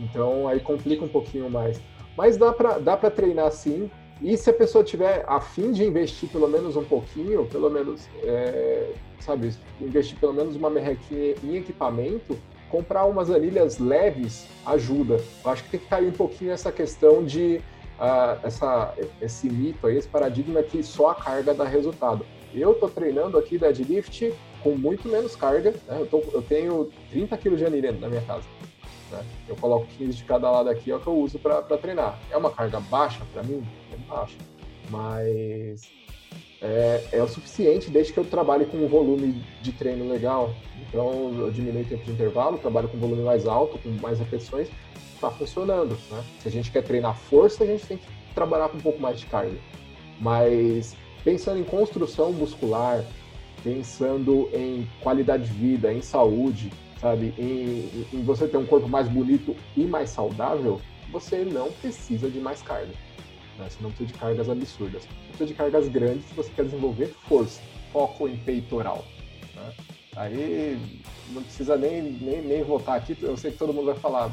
Então 0.00 0.46
aí 0.48 0.60
complica 0.60 1.04
um 1.04 1.08
pouquinho 1.08 1.50
mais. 1.50 1.80
Mas 2.16 2.36
dá 2.36 2.52
para 2.52 2.78
dá 2.78 2.96
treinar 2.96 3.50
sim. 3.50 3.90
E 4.20 4.36
se 4.36 4.48
a 4.48 4.52
pessoa 4.52 4.82
tiver 4.82 5.24
a 5.28 5.40
fim 5.40 5.72
de 5.72 5.84
investir 5.84 6.28
pelo 6.30 6.48
menos 6.48 6.74
um 6.74 6.84
pouquinho, 6.84 7.44
pelo 7.46 7.68
menos, 7.68 8.08
é, 8.22 8.92
sabe, 9.20 9.52
investir 9.78 10.18
pelo 10.18 10.32
menos 10.32 10.56
uma 10.56 10.70
merrequinha 10.70 11.34
em 11.44 11.56
equipamento, 11.56 12.38
comprar 12.70 13.04
umas 13.04 13.30
anilhas 13.30 13.78
leves 13.78 14.48
ajuda. 14.64 15.20
Eu 15.44 15.50
acho 15.50 15.64
que 15.64 15.70
tem 15.70 15.80
que 15.80 15.86
cair 15.86 16.08
um 16.08 16.12
pouquinho 16.12 16.50
essa 16.50 16.72
questão 16.72 17.22
de 17.24 17.60
uh, 17.98 18.38
essa, 18.42 18.94
esse 19.20 19.48
mito 19.48 19.86
aí, 19.86 19.96
esse 19.96 20.08
paradigma 20.08 20.62
que 20.62 20.82
só 20.82 21.10
a 21.10 21.14
carga 21.14 21.52
dá 21.52 21.64
resultado. 21.64 22.24
Eu 22.54 22.74
tô 22.74 22.88
treinando 22.88 23.36
aqui 23.36 23.58
deadlift 23.58 24.32
com 24.66 24.76
muito 24.76 25.08
menos 25.08 25.36
carga. 25.36 25.70
Né? 25.86 26.00
Eu, 26.00 26.06
tô, 26.06 26.18
eu, 26.32 26.42
tenho 26.42 26.90
30 27.10 27.36
kg 27.36 27.56
de 27.56 27.64
anilha 27.64 27.92
na 27.92 28.08
minha 28.08 28.22
casa. 28.22 28.44
Né? 29.12 29.24
Eu 29.48 29.54
coloco 29.54 29.86
15 29.96 30.16
de 30.16 30.24
cada 30.24 30.50
lado 30.50 30.68
aqui, 30.68 30.90
é 30.90 30.96
o 30.96 30.98
que 30.98 31.06
eu 31.06 31.16
uso 31.16 31.38
para 31.38 31.62
treinar. 31.78 32.18
É 32.30 32.36
uma 32.36 32.50
carga 32.50 32.80
baixa 32.80 33.20
para 33.32 33.44
mim? 33.44 33.64
É 33.92 33.96
baixa. 34.08 34.36
Mas 34.90 35.88
é, 36.60 37.04
é, 37.12 37.22
o 37.22 37.28
suficiente 37.28 37.90
desde 37.90 38.12
que 38.12 38.18
eu 38.18 38.24
trabalhe 38.24 38.66
com 38.66 38.78
um 38.78 38.88
volume 38.88 39.40
de 39.62 39.70
treino 39.70 40.08
legal. 40.10 40.52
Então 40.88 41.32
eu 41.38 41.50
diminuo 41.52 41.82
o 41.82 41.84
tempo 41.84 42.02
de 42.02 42.10
intervalo, 42.10 42.58
trabalho 42.58 42.88
com 42.88 42.96
um 42.96 43.00
volume 43.00 43.22
mais 43.22 43.46
alto, 43.46 43.78
com 43.78 43.90
mais 44.02 44.18
repetições, 44.18 44.68
está 45.14 45.30
funcionando. 45.30 45.96
Né? 46.10 46.24
Se 46.40 46.48
a 46.48 46.50
gente 46.50 46.72
quer 46.72 46.82
treinar 46.82 47.16
força, 47.16 47.62
a 47.62 47.66
gente 47.66 47.86
tem 47.86 47.98
que 47.98 48.06
trabalhar 48.34 48.68
com 48.68 48.78
um 48.78 48.80
pouco 48.80 49.00
mais 49.00 49.20
de 49.20 49.26
carga. 49.26 49.56
Mas 50.20 50.96
pensando 51.22 51.60
em 51.60 51.64
construção 51.64 52.32
muscular, 52.32 53.04
pensando 53.62 54.48
em 54.52 54.88
qualidade 55.00 55.44
de 55.44 55.52
vida, 55.52 55.92
em 55.92 56.02
saúde, 56.02 56.72
sabe, 57.00 57.34
em, 57.38 58.06
em, 58.12 58.22
você 58.22 58.46
ter 58.46 58.56
um 58.56 58.66
corpo 58.66 58.88
mais 58.88 59.08
bonito 59.08 59.54
e 59.76 59.84
mais 59.84 60.10
saudável, 60.10 60.80
você 61.10 61.44
não 61.44 61.70
precisa 61.72 62.30
de 62.30 62.38
mais 62.38 62.62
carga. 62.62 62.92
Né? 63.58 63.66
Você 63.68 63.82
não 63.82 63.90
precisa 63.90 64.12
de 64.12 64.18
cargas 64.18 64.48
absurdas. 64.48 65.02
Você 65.02 65.08
precisa 65.28 65.46
de 65.46 65.54
cargas 65.54 65.88
grandes 65.88 66.24
se 66.26 66.34
você 66.34 66.50
quer 66.54 66.64
desenvolver 66.64 67.14
força, 67.28 67.60
foco 67.92 68.28
em 68.28 68.36
peitoral. 68.36 69.04
Né? 69.54 69.72
Aí 70.16 70.78
não 71.30 71.42
precisa 71.42 71.76
nem, 71.76 72.02
nem, 72.02 72.42
nem 72.42 72.62
voltar 72.62 72.94
aqui, 72.94 73.16
eu 73.20 73.36
sei 73.36 73.52
que 73.52 73.58
todo 73.58 73.72
mundo 73.72 73.86
vai 73.86 73.96
falar. 73.96 74.30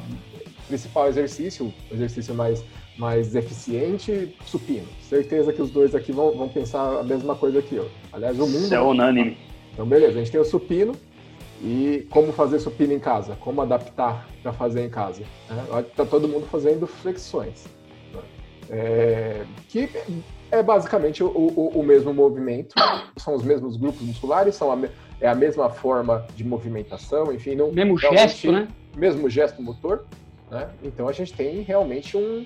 Principal 0.67 1.09
exercício, 1.09 1.74
exercício 1.91 2.33
mais 2.33 2.63
mais 2.97 3.35
eficiente, 3.35 4.35
supino. 4.45 4.88
Certeza 5.01 5.51
que 5.51 5.62
os 5.62 5.71
dois 5.71 5.95
aqui 5.95 6.12
vão, 6.12 6.31
vão 6.31 6.50
pensar 6.50 7.00
a 7.00 7.03
mesma 7.03 7.35
coisa 7.35 7.59
aqui. 7.59 7.79
Ó. 7.79 7.85
Aliás, 8.12 8.39
o 8.39 8.45
mundo. 8.45 8.65
Isso 8.65 8.75
é 8.75 8.81
unânime. 8.81 9.38
Então, 9.73 9.85
beleza, 9.85 10.13
a 10.13 10.19
gente 10.19 10.31
tem 10.31 10.39
o 10.39 10.45
supino 10.45 10.93
e 11.62 12.05
como 12.09 12.31
fazer 12.33 12.59
supino 12.59 12.93
em 12.93 13.00
casa, 13.00 13.35
como 13.39 13.62
adaptar 13.62 14.27
para 14.41 14.53
fazer 14.53 14.85
em 14.85 14.89
casa. 14.89 15.23
Né? 15.50 15.85
Tá 15.95 16.05
todo 16.05 16.27
mundo 16.27 16.45
fazendo 16.47 16.85
flexões, 16.85 17.65
né? 18.13 18.21
é, 18.69 19.45
que 19.69 19.89
é 20.51 20.62
basicamente 20.62 21.23
o, 21.23 21.27
o, 21.27 21.79
o, 21.79 21.83
mesmo 21.83 22.13
movimento, 22.13 22.75
são 23.17 23.33
os 23.33 23.43
mesmos 23.43 23.77
grupos 23.77 24.01
musculares, 24.01 24.55
são 24.55 24.71
a, 24.71 24.77
é 25.19 25.27
a 25.27 25.33
mesma 25.33 25.69
forma 25.69 26.27
de 26.35 26.43
movimentação, 26.43 27.33
enfim, 27.33 27.55
não. 27.55 27.71
Mesmo 27.71 27.97
gesto, 27.97 28.51
né? 28.51 28.67
Mesmo 28.95 29.29
gesto 29.29 29.62
motor. 29.62 30.05
Né? 30.51 30.69
Então 30.83 31.07
a 31.07 31.12
gente 31.13 31.33
tem 31.33 31.62
realmente 31.62 32.15
um, 32.15 32.45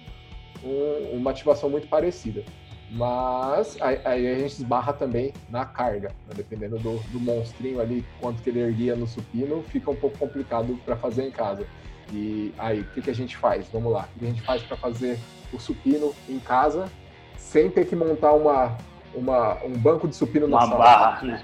um, 0.63 1.17
uma 1.17 1.31
ativação 1.31 1.69
muito 1.69 1.87
parecida. 1.87 2.43
Mas 2.89 3.77
aí, 3.81 3.99
aí, 4.05 4.27
a 4.27 4.39
gente 4.39 4.53
esbarra 4.53 4.93
também 4.93 5.33
na 5.49 5.65
carga, 5.65 6.09
né? 6.27 6.33
dependendo 6.35 6.79
do, 6.79 6.99
do 7.11 7.19
monstrinho 7.19 7.81
ali, 7.81 8.05
quanto 8.21 8.41
que 8.41 8.49
ele 8.49 8.61
erguia 8.61 8.95
no 8.95 9.05
supino, 9.05 9.61
fica 9.63 9.91
um 9.91 9.95
pouco 9.95 10.17
complicado 10.17 10.79
para 10.85 10.95
fazer 10.95 11.27
em 11.27 11.31
casa. 11.31 11.67
E 12.13 12.53
aí, 12.57 12.81
o 12.81 12.85
que, 12.85 13.01
que 13.01 13.09
a 13.09 13.15
gente 13.15 13.35
faz? 13.35 13.67
Vamos 13.73 13.91
lá, 13.91 14.07
o 14.15 14.19
que 14.19 14.25
a 14.25 14.29
gente 14.29 14.41
faz 14.41 14.63
para 14.63 14.77
fazer 14.77 15.19
o 15.51 15.59
supino 15.59 16.13
em 16.29 16.39
casa 16.39 16.89
sem 17.37 17.69
ter 17.69 17.85
que 17.85 17.95
montar 17.95 18.33
uma, 18.33 18.77
uma, 19.13 19.61
um 19.63 19.73
banco 19.73 20.07
de 20.07 20.15
supino 20.15 20.47
na 20.47 20.57
uma 20.57 20.67
sala? 20.67 20.77
Barra, 20.77 21.21
né? 21.23 21.43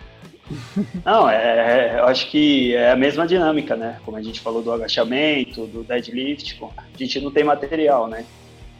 Não, 1.05 1.29
é, 1.29 1.99
eu 1.99 2.05
acho 2.05 2.29
que 2.29 2.75
é 2.75 2.91
a 2.91 2.95
mesma 2.95 3.25
dinâmica, 3.25 3.75
né? 3.75 3.99
Como 4.05 4.15
a 4.15 4.21
gente 4.21 4.39
falou 4.39 4.61
do 4.61 4.71
agachamento, 4.71 5.65
do 5.67 5.83
deadlift, 5.83 6.59
a 6.77 6.97
gente 6.97 7.21
não 7.21 7.31
tem 7.31 7.43
material, 7.43 8.07
né? 8.07 8.25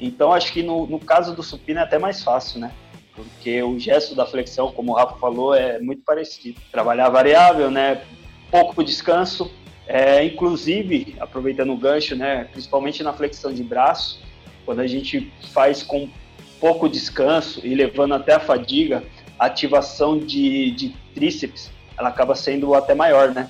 Então 0.05 0.33
acho 0.33 0.51
que 0.51 0.61
no, 0.61 0.85
no 0.85 0.99
caso 0.99 1.33
do 1.35 1.41
supino 1.41 1.79
é 1.79 1.83
até 1.83 1.97
mais 1.97 2.21
fácil, 2.21 2.59
né? 2.59 2.71
Porque 3.15 3.61
o 3.61 3.79
gesto 3.79 4.15
da 4.15 4.25
flexão, 4.25 4.71
como 4.71 4.91
o 4.91 4.95
Rafa 4.95 5.17
falou, 5.17 5.53
é 5.53 5.79
muito 5.79 6.01
parecido. 6.03 6.59
Trabalhar 6.71 7.09
variável, 7.09 7.71
né? 7.71 8.01
Pouco 8.51 8.83
descanso, 8.83 9.51
é, 9.87 10.23
inclusive, 10.25 11.15
aproveitando 11.19 11.71
o 11.71 11.77
gancho, 11.77 12.15
né? 12.15 12.49
Principalmente 12.51 13.03
na 13.03 13.13
flexão 13.13 13.53
de 13.53 13.63
braço, 13.63 14.21
quando 14.65 14.79
a 14.79 14.87
gente 14.87 15.31
faz 15.51 15.83
com 15.83 16.09
pouco 16.59 16.89
descanso 16.89 17.65
e 17.65 17.75
levando 17.75 18.13
até 18.13 18.33
a 18.33 18.39
fadiga, 18.39 19.03
a 19.37 19.45
ativação 19.45 20.17
de, 20.17 20.71
de 20.71 20.95
tríceps 21.13 21.71
ela 21.97 22.09
acaba 22.09 22.35
sendo 22.35 22.73
até 22.73 22.95
maior, 22.95 23.31
né? 23.31 23.49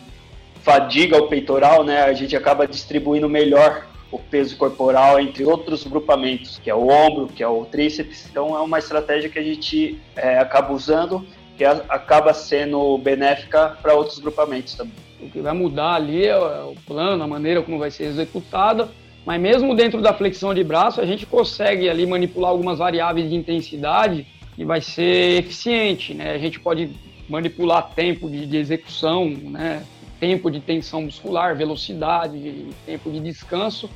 Fadiga 0.62 1.17
o 1.17 1.27
peitoral, 1.27 1.83
né? 1.83 2.03
A 2.03 2.13
gente 2.13 2.36
acaba 2.36 2.67
distribuindo 2.67 3.29
melhor 3.29 3.88
o 4.13 4.20
peso 4.20 4.55
corporal 4.58 5.20
entre 5.20 5.43
outros 5.43 5.84
grupamentos, 5.84 6.60
que 6.63 6.70
é 6.70 6.75
o 6.75 6.88
ombro, 6.88 7.27
que 7.27 7.41
é 7.41 7.48
o 7.48 7.65
tríceps. 7.65 8.27
Então 8.29 8.55
é 8.55 8.62
uma 8.62 8.77
estratégia 8.77 9.27
que 9.27 9.39
a 9.39 9.43
gente 9.43 10.00
é, 10.15 10.38
acaba 10.38 10.72
usando, 10.72 11.25
que 11.58 11.65
acaba 11.65 12.32
sendo 12.32 12.96
benéfica 13.00 13.75
para 13.82 13.96
outros 13.96 14.20
grupamentos 14.20 14.75
também. 14.75 14.93
O 15.20 15.29
que 15.29 15.41
vai 15.41 15.53
mudar 15.53 15.96
ali 15.96 16.27
é 16.27 16.38
o 16.38 16.75
plano, 16.86 17.24
a 17.24 17.27
maneira 17.27 17.63
como 17.63 17.79
vai 17.79 17.89
ser 17.89 18.03
executada, 18.03 18.89
mas 19.25 19.41
mesmo 19.41 19.74
dentro 19.74 20.00
da 20.00 20.13
flexão 20.13 20.53
de 20.53 20.63
braço, 20.63 21.01
a 21.01 21.05
gente 21.05 21.25
consegue 21.25 21.89
ali 21.89 22.05
manipular 22.05 22.51
algumas 22.51 22.77
variáveis 22.77 23.29
de 23.29 23.36
intensidade 23.36 24.27
e 24.55 24.63
vai 24.63 24.82
ser 24.82 25.39
eficiente, 25.39 26.13
né? 26.13 26.34
A 26.34 26.38
gente 26.38 26.60
pode 26.60 26.91
manipular 27.27 27.89
tempo 27.96 28.29
de, 28.29 28.46
de 28.46 28.58
execução, 28.58 29.27
né? 29.27 29.84
Tempo 30.20 30.51
de 30.51 30.60
tensão 30.60 31.03
muscular, 31.03 31.55
velocidade, 31.55 32.67
tempo 32.86 33.10
de 33.10 33.20
descanso, 33.20 33.89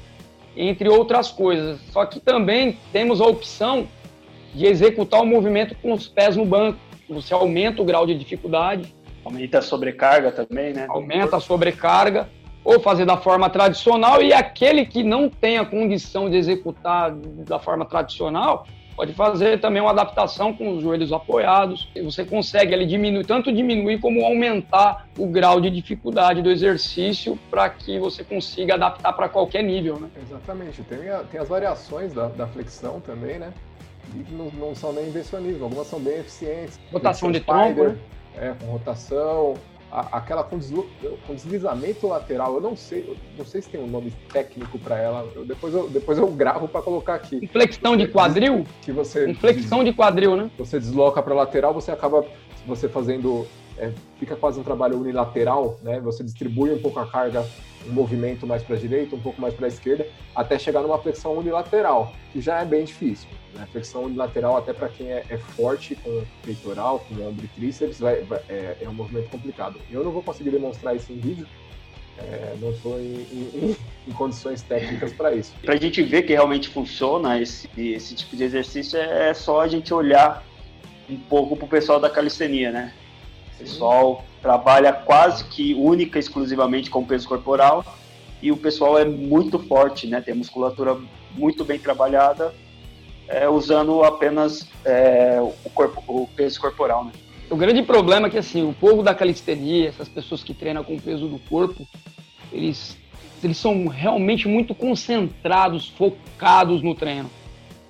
entre 0.57 0.89
outras 0.89 1.29
coisas. 1.29 1.79
Só 1.91 2.05
que 2.05 2.19
também 2.19 2.77
temos 2.91 3.21
a 3.21 3.25
opção 3.25 3.87
de 4.53 4.65
executar 4.65 5.21
o 5.21 5.25
movimento 5.25 5.75
com 5.75 5.93
os 5.93 6.07
pés 6.07 6.35
no 6.35 6.45
banco. 6.45 6.79
Você 7.09 7.33
aumenta 7.33 7.81
o 7.81 7.85
grau 7.85 8.05
de 8.07 8.15
dificuldade. 8.15 8.93
Aumenta 9.23 9.59
a 9.59 9.61
sobrecarga 9.61 10.31
também, 10.31 10.73
né? 10.73 10.87
Aumenta 10.89 11.37
a 11.37 11.39
sobrecarga. 11.39 12.29
Ou 12.63 12.79
fazer 12.81 13.05
da 13.05 13.15
forma 13.15 13.49
tradicional 13.49 14.21
e 14.21 14.33
aquele 14.33 14.85
que 14.85 15.01
não 15.01 15.29
tem 15.29 15.57
a 15.57 15.63
condição 15.63 16.29
de 16.29 16.35
executar 16.35 17.11
da 17.11 17.59
forma 17.59 17.85
tradicional, 17.85 18.65
pode 18.97 19.13
fazer 19.13 19.61
também 19.61 19.79
uma 19.79 19.91
adaptação 19.91 20.51
com 20.51 20.75
os 20.75 20.81
joelhos 20.81 21.13
apoiados. 21.13 21.87
Você 22.03 22.25
consegue 22.25 22.73
ali 22.73 22.83
diminuir, 22.83 23.23
tanto 23.25 23.53
diminuir 23.53 23.99
como 23.99 24.25
aumentar 24.25 25.07
o 25.15 25.27
grau 25.27 25.61
de 25.61 25.69
dificuldade 25.69 26.41
do 26.41 26.49
exercício 26.49 27.37
para 27.51 27.69
que 27.69 27.99
você 27.99 28.23
consiga 28.23 28.73
adaptar 28.73 29.13
para 29.13 29.29
qualquer 29.29 29.63
nível, 29.63 29.99
né? 29.99 30.09
Exatamente. 30.19 30.81
Tem, 30.81 31.09
a, 31.09 31.19
tem 31.19 31.39
as 31.39 31.47
variações 31.47 32.11
da, 32.11 32.27
da, 32.27 32.47
flexão 32.47 32.99
também, 32.99 33.37
né? 33.37 33.53
E 34.15 34.33
não, 34.33 34.49
não, 34.51 34.73
são 34.73 34.91
nem 34.91 35.05
invencionismo, 35.05 35.65
algumas 35.65 35.85
são 35.85 35.99
bem 35.99 36.17
eficientes. 36.17 36.79
Rotação 36.91 37.31
de 37.31 37.39
tronco, 37.39 37.83
né? 37.83 37.97
É, 38.35 38.53
com 38.59 38.71
rotação, 38.71 39.53
a, 39.91 40.17
aquela 40.17 40.43
com, 40.43 40.59
deslizamento 41.33 42.07
lateral, 42.07 42.55
eu 42.55 42.61
não 42.61 42.75
sei, 42.75 43.05
eu 43.07 43.15
não 43.37 43.45
sei 43.45 43.61
se 43.61 43.69
tem 43.69 43.81
um 43.81 43.87
nome 43.87 44.11
técnico 44.31 44.77
para 44.79 44.97
ela. 44.97 45.27
Eu, 45.35 45.45
depois, 45.45 45.73
eu, 45.73 45.89
depois 45.89 46.17
eu 46.17 46.27
gravo 46.27 46.67
para 46.67 46.81
colocar 46.81 47.15
aqui. 47.15 47.37
Inflexão 47.41 47.95
de 47.95 48.07
quadril? 48.07 48.65
Que 48.81 48.91
você 48.91 49.29
Inflexão 49.29 49.83
de 49.83 49.93
quadril, 49.93 50.35
né? 50.35 50.51
Você 50.57 50.79
desloca 50.79 51.21
para 51.21 51.33
lateral, 51.33 51.73
você 51.73 51.91
acaba 51.91 52.25
você 52.65 52.89
fazendo 52.89 53.47
é, 53.77 53.91
fica 54.19 54.35
quase 54.35 54.59
um 54.59 54.63
trabalho 54.63 54.99
unilateral, 54.99 55.79
né? 55.83 55.99
Você 56.01 56.23
distribui 56.23 56.71
um 56.71 56.79
pouco 56.79 56.99
a 56.99 57.07
carga, 57.07 57.45
um 57.87 57.91
movimento 57.91 58.45
mais 58.45 58.63
para 58.63 58.75
a 58.75 58.79
direita, 58.79 59.15
um 59.15 59.19
pouco 59.19 59.39
mais 59.39 59.53
para 59.53 59.65
a 59.65 59.69
esquerda, 59.69 60.07
até 60.35 60.57
chegar 60.57 60.81
numa 60.81 60.97
flexão 60.97 61.37
unilateral, 61.37 62.13
que 62.31 62.41
já 62.41 62.59
é 62.61 62.65
bem 62.65 62.83
difícil. 62.85 63.29
Né? 63.53 63.67
Flexão 63.71 64.03
unilateral, 64.03 64.57
até 64.57 64.73
para 64.73 64.89
quem 64.89 65.11
é, 65.11 65.23
é, 65.29 65.37
forte 65.37 65.95
com 65.95 66.23
peitoral, 66.43 66.99
com 66.99 67.15
ombro 67.27 67.45
e 67.45 67.47
tríceps, 67.49 67.99
vai, 67.99 68.21
vai, 68.21 68.39
é, 68.49 68.77
é, 68.81 68.89
um 68.89 68.93
movimento 68.93 69.29
complicado. 69.29 69.79
Eu 69.91 70.03
não 70.03 70.11
vou 70.11 70.23
conseguir 70.23 70.49
demonstrar 70.49 70.95
isso 70.95 71.11
em 71.11 71.19
vídeo, 71.19 71.47
é, 72.17 72.55
não 72.59 72.71
estou 72.71 72.99
em, 72.99 73.27
em, 73.31 73.75
em, 74.07 74.11
condições 74.13 74.63
técnicas 74.63 75.13
para 75.13 75.35
isso. 75.35 75.53
Para 75.61 75.75
a 75.75 75.77
gente 75.77 76.01
ver 76.01 76.23
que 76.23 76.33
realmente 76.33 76.67
funciona 76.67 77.39
esse, 77.39 77.69
esse 77.77 78.15
tipo 78.15 78.35
de 78.35 78.43
exercício, 78.43 78.97
é 78.99 79.33
só 79.35 79.61
a 79.61 79.67
gente 79.67 79.93
olhar 79.93 80.43
um 81.07 81.17
pouco 81.17 81.55
para 81.55 81.65
o 81.65 81.69
pessoal 81.69 81.99
da 81.99 82.09
calistenia, 82.09 82.71
né? 82.71 82.93
O 83.57 83.63
pessoal 83.63 84.23
trabalha 84.41 84.93
quase 84.93 85.43
que 85.45 85.73
única, 85.73 86.19
exclusivamente 86.19 86.89
com 86.89 87.03
peso 87.03 87.27
corporal 87.27 87.83
e 88.41 88.51
o 88.51 88.57
pessoal 88.57 88.99
é 88.99 89.05
muito 89.05 89.57
forte, 89.57 90.05
né? 90.05 90.21
Tem 90.21 90.33
musculatura 90.33 90.95
muito 91.35 91.65
bem 91.65 91.79
trabalhada, 91.79 92.53
é, 93.27 93.49
usando 93.49 94.03
apenas 94.03 94.67
é, 94.85 95.39
o, 95.41 95.69
corpo, 95.71 96.03
o 96.07 96.27
peso 96.35 96.61
corporal, 96.61 97.05
né? 97.05 97.11
O 97.49 97.55
grande 97.55 97.81
problema 97.81 98.27
é 98.27 98.29
que 98.29 98.37
assim, 98.37 98.67
o 98.67 98.73
povo 98.73 99.01
da 99.01 99.15
calistenia, 99.15 99.89
essas 99.89 100.07
pessoas 100.07 100.43
que 100.43 100.53
treinam 100.53 100.83
com 100.83 100.95
o 100.95 101.01
peso 101.01 101.27
do 101.27 101.39
corpo, 101.39 101.87
eles, 102.51 102.97
eles 103.43 103.57
são 103.57 103.87
realmente 103.87 104.47
muito 104.47 104.75
concentrados, 104.75 105.89
focados 105.89 106.83
no 106.83 106.93
treino. 106.93 107.29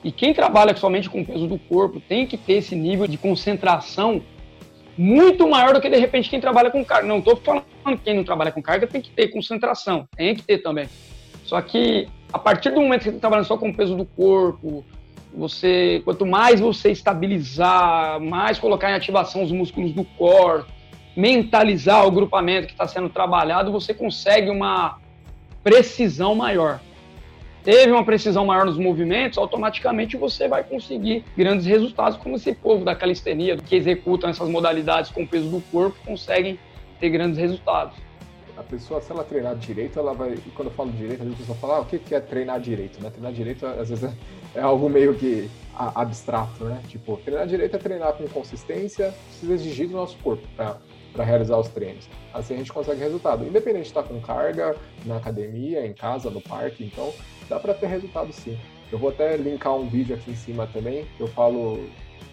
E 0.03 0.11
quem 0.11 0.33
trabalha 0.33 0.75
somente 0.77 1.09
com 1.09 1.21
o 1.21 1.25
peso 1.25 1.47
do 1.47 1.57
corpo 1.57 1.99
tem 1.99 2.25
que 2.25 2.37
ter 2.37 2.53
esse 2.53 2.75
nível 2.75 3.07
de 3.07 3.17
concentração 3.17 4.21
muito 4.97 5.47
maior 5.47 5.73
do 5.73 5.81
que 5.81 5.89
de 5.89 5.97
repente 5.97 6.29
quem 6.29 6.41
trabalha 6.41 6.71
com 6.71 6.83
carga. 6.83 7.07
Não 7.07 7.19
estou 7.19 7.35
falando 7.35 7.65
que 7.85 7.97
quem 7.97 8.15
não 8.15 8.23
trabalha 8.23 8.51
com 8.51 8.61
carga 8.61 8.87
tem 8.87 9.01
que 9.01 9.11
ter 9.11 9.27
concentração, 9.27 10.07
tem 10.15 10.35
que 10.35 10.41
ter 10.41 10.57
também. 10.59 10.89
Só 11.43 11.61
que 11.61 12.07
a 12.33 12.39
partir 12.39 12.71
do 12.71 12.81
momento 12.81 12.99
que 12.99 13.03
você 13.05 13.09
está 13.09 13.21
trabalhando 13.21 13.45
só 13.45 13.57
com 13.57 13.69
o 13.69 13.73
peso 13.73 13.95
do 13.95 14.05
corpo, 14.05 14.83
você, 15.33 16.01
quanto 16.03 16.25
mais 16.25 16.59
você 16.59 16.91
estabilizar, 16.91 18.19
mais 18.19 18.57
colocar 18.57 18.89
em 18.89 18.95
ativação 18.95 19.43
os 19.43 19.51
músculos 19.51 19.93
do 19.93 20.03
core, 20.03 20.65
mentalizar 21.15 22.05
o 22.05 22.11
grupamento 22.11 22.67
que 22.67 22.73
está 22.73 22.87
sendo 22.87 23.09
trabalhado, 23.09 23.71
você 23.71 23.93
consegue 23.93 24.49
uma 24.49 24.97
precisão 25.63 26.33
maior 26.33 26.79
teve 27.67 27.91
uma 27.91 28.05
precisão 28.05 28.45
maior 28.45 28.65
nos 28.65 28.77
movimentos, 28.77 29.37
automaticamente 29.37 30.15
você 30.15 30.47
vai 30.47 30.63
conseguir 30.63 31.25
grandes 31.35 31.65
resultados, 31.65 32.17
como 32.17 32.37
esse 32.37 32.53
povo 32.53 32.85
da 32.85 32.95
calistenia, 32.95 33.57
que 33.57 33.75
executam 33.75 34.29
essas 34.29 34.47
modalidades 34.47 35.11
com 35.11 35.23
o 35.23 35.27
peso 35.27 35.49
do 35.49 35.59
corpo, 35.69 35.97
conseguem 36.05 36.57
ter 36.97 37.09
grandes 37.09 37.37
resultados. 37.37 37.97
A 38.55 38.63
pessoa, 38.63 39.01
se 39.01 39.11
ela 39.11 39.21
treinar 39.21 39.53
direito, 39.57 39.99
ela 39.99 40.13
vai. 40.13 40.35
E 40.35 40.51
quando 40.55 40.69
eu 40.69 40.73
falo 40.75 40.91
direito, 40.91 41.21
a 41.21 41.35
pessoa 41.35 41.57
fala, 41.57 41.75
ah, 41.75 41.79
o 41.81 41.85
que 41.85 42.15
é 42.15 42.21
treinar 42.21 42.61
direito? 42.61 43.03
Né? 43.03 43.09
Treinar 43.09 43.33
direito, 43.33 43.65
às 43.65 43.89
vezes, 43.89 44.15
é 44.55 44.61
algo 44.61 44.89
meio 44.89 45.13
que 45.13 45.49
abstrato, 45.75 46.63
né? 46.63 46.81
Tipo, 46.87 47.17
treinar 47.17 47.47
direito 47.47 47.75
é 47.75 47.79
treinar 47.79 48.13
com 48.13 48.25
consistência, 48.29 49.13
precisa 49.27 49.53
exigir 49.53 49.89
do 49.89 49.97
nosso 49.97 50.17
corpo 50.19 50.47
para 50.55 50.77
realizar 51.15 51.57
os 51.57 51.67
treinos. 51.69 52.07
Assim 52.33 52.55
a 52.55 52.57
gente 52.57 52.71
consegue 52.71 52.99
resultado. 52.99 53.45
Independente 53.45 53.83
de 53.83 53.89
estar 53.89 54.03
com 54.03 54.19
carga, 54.19 54.75
na 55.05 55.17
academia, 55.17 55.85
em 55.85 55.93
casa, 55.93 56.29
no 56.29 56.41
parque, 56.41 56.83
então 56.83 57.13
dá 57.49 57.59
para 57.59 57.73
ter 57.73 57.87
resultado 57.87 58.31
sim. 58.31 58.57
Eu 58.91 58.97
vou 58.97 59.09
até 59.09 59.35
linkar 59.35 59.75
um 59.75 59.87
vídeo 59.87 60.15
aqui 60.15 60.31
em 60.31 60.35
cima 60.35 60.67
também, 60.67 61.05
que 61.17 61.21
eu 61.21 61.27
falo 61.27 61.79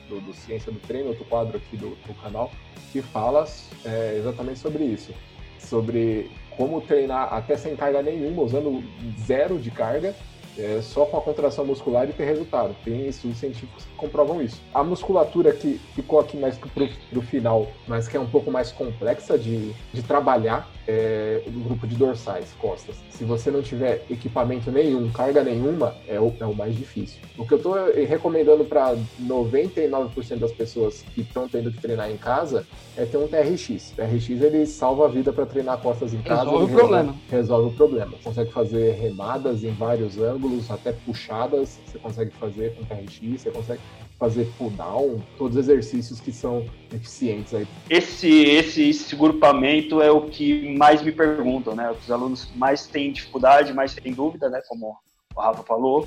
do, 0.09 0.21
do 0.21 0.33
Ciência 0.33 0.71
do 0.71 0.79
Treino, 0.81 1.09
outro 1.09 1.25
quadro 1.25 1.57
aqui 1.57 1.77
do, 1.77 1.91
do 1.91 2.15
canal, 2.23 2.51
que 2.93 3.03
fala 3.03 3.47
é, 3.85 4.17
exatamente 4.19 4.59
sobre 4.59 4.85
isso. 4.85 5.13
Sobre 5.59 6.31
como 6.57 6.81
treinar 6.81 7.33
até 7.33 7.57
sem 7.57 7.75
carga 7.75 8.03
nenhuma, 8.03 8.43
usando 8.43 8.85
zero 9.19 9.59
de 9.59 9.71
carga, 9.71 10.15
é, 10.59 10.81
só 10.83 11.05
com 11.05 11.17
a 11.17 11.21
contração 11.21 11.65
muscular 11.65 12.09
e 12.09 12.13
ter 12.13 12.25
resultado. 12.25 12.75
Tem 12.85 13.07
estudos 13.09 13.39
científicos 13.39 13.85
que 13.85 13.95
comprovam 13.97 14.43
isso. 14.43 14.61
A 14.73 14.83
musculatura 14.83 15.53
que 15.53 15.81
ficou 15.95 16.21
aqui 16.21 16.37
mais 16.37 16.57
pro, 16.59 16.71
pro 16.71 17.23
final, 17.23 17.69
mas 17.87 18.09
que 18.09 18.17
é 18.17 18.21
um 18.21 18.27
pouco 18.27 18.51
mais 18.51 18.73
complexa 18.73 19.39
de, 19.39 19.73
de 19.93 20.03
trabalhar, 20.03 20.69
é 20.87 21.43
o 21.47 21.51
grupo 21.51 21.87
de 21.87 21.97
dorsais, 21.97 22.53
costas. 22.61 22.97
Se 23.11 23.25
você 23.25 23.51
não 23.51 23.63
tiver 23.63 24.05
equipamento 24.11 24.71
nenhum, 24.71 25.11
carga 25.11 25.43
nenhuma, 25.43 25.95
é 26.07 26.21
o, 26.21 26.33
é 26.39 26.45
o 26.45 26.55
mais 26.55 26.77
difícil. 26.77 27.21
O 27.39 27.47
que 27.47 27.55
eu 27.55 27.59
estou 27.59 27.75
recomendando 28.07 28.65
para 28.65 28.95
99% 29.23 30.39
das 30.39 30.53
pessoas 30.53 31.03
que 31.15 31.23
estão 31.23 31.49
tendo 31.49 31.73
que 31.73 31.81
treinar 31.81 32.11
em 32.11 32.17
casa 32.17 32.67
é 32.97 33.05
ter 33.05 33.17
um 33.17 33.27
TRX. 33.27 33.93
O 33.93 33.97
TRX 33.97 34.31
ele 34.43 34.67
salva 34.67 35.07
a 35.07 35.09
vida 35.09 35.33
para 35.33 35.47
treinar 35.47 35.79
costas 35.79 36.13
em 36.13 36.21
casa. 36.21 36.45
Resolve 36.45 36.73
o 36.73 36.77
problema. 36.77 37.15
Resolve 37.31 37.69
o 37.69 37.73
problema. 37.73 38.13
Consegue 38.23 38.53
fazer 38.53 38.93
remadas 38.93 39.65
em 39.65 39.71
vários 39.73 40.19
ângulos, 40.19 40.44
até 40.71 40.93
puxadas, 40.93 41.79
você 41.87 41.99
consegue 41.99 42.31
fazer 42.33 42.75
com 42.75 42.85
TRX, 42.85 43.43
você 43.43 43.51
consegue 43.51 43.81
fazer 44.19 44.49
pull 44.57 44.71
down, 44.71 45.21
todos 45.37 45.57
os 45.57 45.69
exercícios 45.69 46.21
que 46.21 46.33
são 46.33 46.65
eficientes 46.93 47.55
aí. 47.55 47.67
Esse, 47.91 48.31
esse, 48.31 48.89
esse 48.89 49.17
grupamento 49.17 50.01
é 50.01 50.11
o 50.11 50.23
que 50.23 50.77
mais 50.77 51.03
me 51.03 51.13
perguntam, 51.13 51.75
né? 51.75 51.91
Os 51.91 52.11
alunos 52.11 52.51
mais 52.55 52.87
têm 52.87 53.13
dificuldade, 53.13 53.73
mais 53.73 53.95
têm 53.95 54.13
dúvida, 54.13 54.49
né? 54.49 54.63
Como 54.69 54.97
o 55.35 55.41
Rafa 55.41 55.63
falou. 55.63 56.07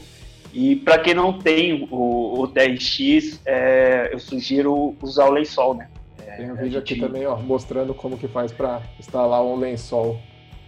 E 0.53 0.77
para 0.77 0.99
quem 0.99 1.13
não 1.13 1.37
tem 1.37 1.87
o, 1.91 2.41
o 2.41 2.47
TRX, 2.47 3.41
é, 3.45 4.09
eu 4.11 4.19
sugiro 4.19 4.95
usar 5.01 5.25
o 5.25 5.31
lençol, 5.31 5.75
né? 5.75 5.89
É, 6.25 6.37
Tem 6.37 6.51
um 6.51 6.55
vídeo 6.55 6.79
gente... 6.79 6.93
aqui 6.93 6.99
também, 6.99 7.25
ó, 7.25 7.35
mostrando 7.37 7.93
como 7.93 8.17
que 8.17 8.27
faz 8.27 8.51
para 8.51 8.81
instalar 8.99 9.43
um 9.43 9.55
lençol. 9.55 10.19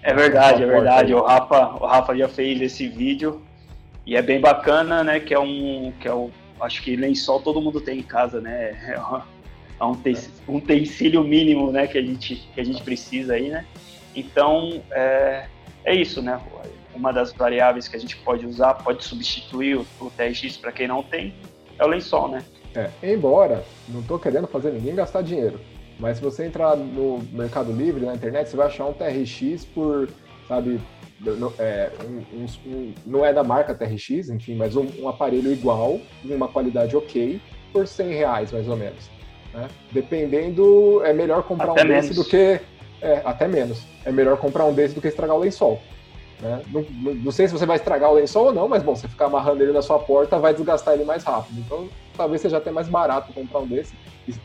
É 0.01 0.13
verdade, 0.13 0.63
é 0.63 0.65
verdade. 0.65 1.13
O 1.13 1.23
Rafa, 1.23 1.75
o 1.75 1.85
Rafa 1.85 2.15
já 2.15 2.29
fez 2.29 2.61
esse 2.61 2.87
vídeo 2.87 3.41
e 4.09 4.15
é 4.15 4.23
bem 4.23 4.41
bacana, 4.41 5.03
né? 5.03 5.19
Que 5.19 5.35
é 5.35 5.39
um, 5.39 5.93
que 5.99 6.07
é 6.07 6.13
um, 6.13 6.31
acho 6.59 6.81
que 6.81 6.95
lençol 6.95 7.39
todo 7.41 7.61
mundo 7.61 7.79
tem 7.79 7.99
em 7.99 8.03
casa, 8.03 8.41
né? 8.41 8.95
É 9.79 9.85
um, 9.85 9.95
um 10.47 10.57
utensílio 10.57 11.23
mínimo, 11.23 11.71
né? 11.71 11.85
Que 11.85 11.99
a 11.99 12.01
gente, 12.01 12.35
que 12.55 12.59
a 12.59 12.63
gente 12.63 12.81
precisa 12.81 13.35
aí, 13.35 13.49
né? 13.49 13.67
Então 14.15 14.81
é, 14.89 15.45
é 15.85 15.93
isso, 15.93 16.23
né? 16.23 16.41
Uma 16.95 17.13
das 17.13 17.31
variáveis 17.31 17.87
que 17.87 17.95
a 17.95 17.99
gente 17.99 18.17
pode 18.17 18.47
usar, 18.47 18.73
pode 18.73 19.03
substituir 19.03 19.77
o, 19.77 19.85
o 20.01 20.09
TRX 20.09 20.57
para 20.57 20.71
quem 20.71 20.87
não 20.87 21.03
tem, 21.03 21.31
é 21.77 21.85
o 21.85 21.87
lençol, 21.87 22.29
né? 22.29 22.43
É, 22.73 22.89
embora 23.03 23.63
não 23.87 23.99
estou 23.99 24.17
querendo 24.17 24.47
fazer 24.47 24.71
ninguém 24.71 24.95
gastar 24.95 25.21
dinheiro, 25.21 25.59
mas 25.99 26.17
se 26.17 26.23
você 26.23 26.47
entrar 26.47 26.75
no 26.75 27.19
Mercado 27.31 27.71
Livre, 27.71 28.07
na 28.07 28.15
internet, 28.15 28.49
você 28.49 28.57
vai 28.57 28.65
achar 28.65 28.87
um 28.87 28.93
TRX 28.93 29.65
por, 29.65 30.09
sabe, 30.47 30.81
não 31.21 31.53
é, 31.59 31.91
um, 32.05 32.45
um, 32.65 32.93
não 33.05 33.25
é 33.25 33.33
da 33.33 33.43
marca 33.43 33.75
TRX, 33.75 34.29
enfim, 34.29 34.55
mas 34.55 34.75
um, 34.75 34.87
um, 34.99 35.09
aparelho 35.09 35.51
igual, 35.51 35.99
em 36.23 36.33
uma 36.33 36.47
qualidade 36.47 36.95
ok, 36.95 37.41
por 37.73 37.85
100 37.85 38.09
reais 38.13 38.51
mais 38.51 38.67
ou 38.67 38.77
menos. 38.77 39.09
Né? 39.53 39.67
Dependendo, 39.91 41.01
é 41.03 41.11
melhor 41.11 41.43
comprar 41.43 41.71
até 41.71 41.83
um 41.83 41.87
menos. 41.87 42.07
desse 42.07 42.19
do 42.19 42.25
que. 42.25 42.61
É, 43.01 43.21
até 43.23 43.47
menos. 43.47 43.85
É 44.05 44.11
melhor 44.11 44.37
comprar 44.37 44.65
um 44.65 44.73
desse 44.73 44.93
do 44.95 45.01
que 45.01 45.07
estragar 45.07 45.35
o 45.35 45.39
lençol. 45.39 45.81
Né? 46.41 46.61
Não, 46.71 46.85
não, 47.01 47.13
não, 47.15 47.31
sei 47.31 47.47
se 47.47 47.53
você 47.53 47.65
vai 47.65 47.75
estragar 47.75 48.11
o 48.11 48.15
lençol 48.15 48.47
ou 48.47 48.53
não, 48.53 48.67
mas 48.67 48.81
bom, 48.81 48.95
você 48.95 49.07
ficar 49.07 49.25
amarrando 49.25 49.61
ele 49.61 49.73
na 49.73 49.81
sua 49.81 49.99
porta 49.99 50.39
vai 50.39 50.53
desgastar 50.53 50.93
ele 50.93 51.03
mais 51.03 51.23
rápido. 51.23 51.59
Então, 51.59 51.89
talvez 52.15 52.41
seja 52.41 52.57
até 52.57 52.71
mais 52.71 52.87
barato 52.87 53.33
comprar 53.33 53.59
um 53.59 53.67
desse. 53.67 53.93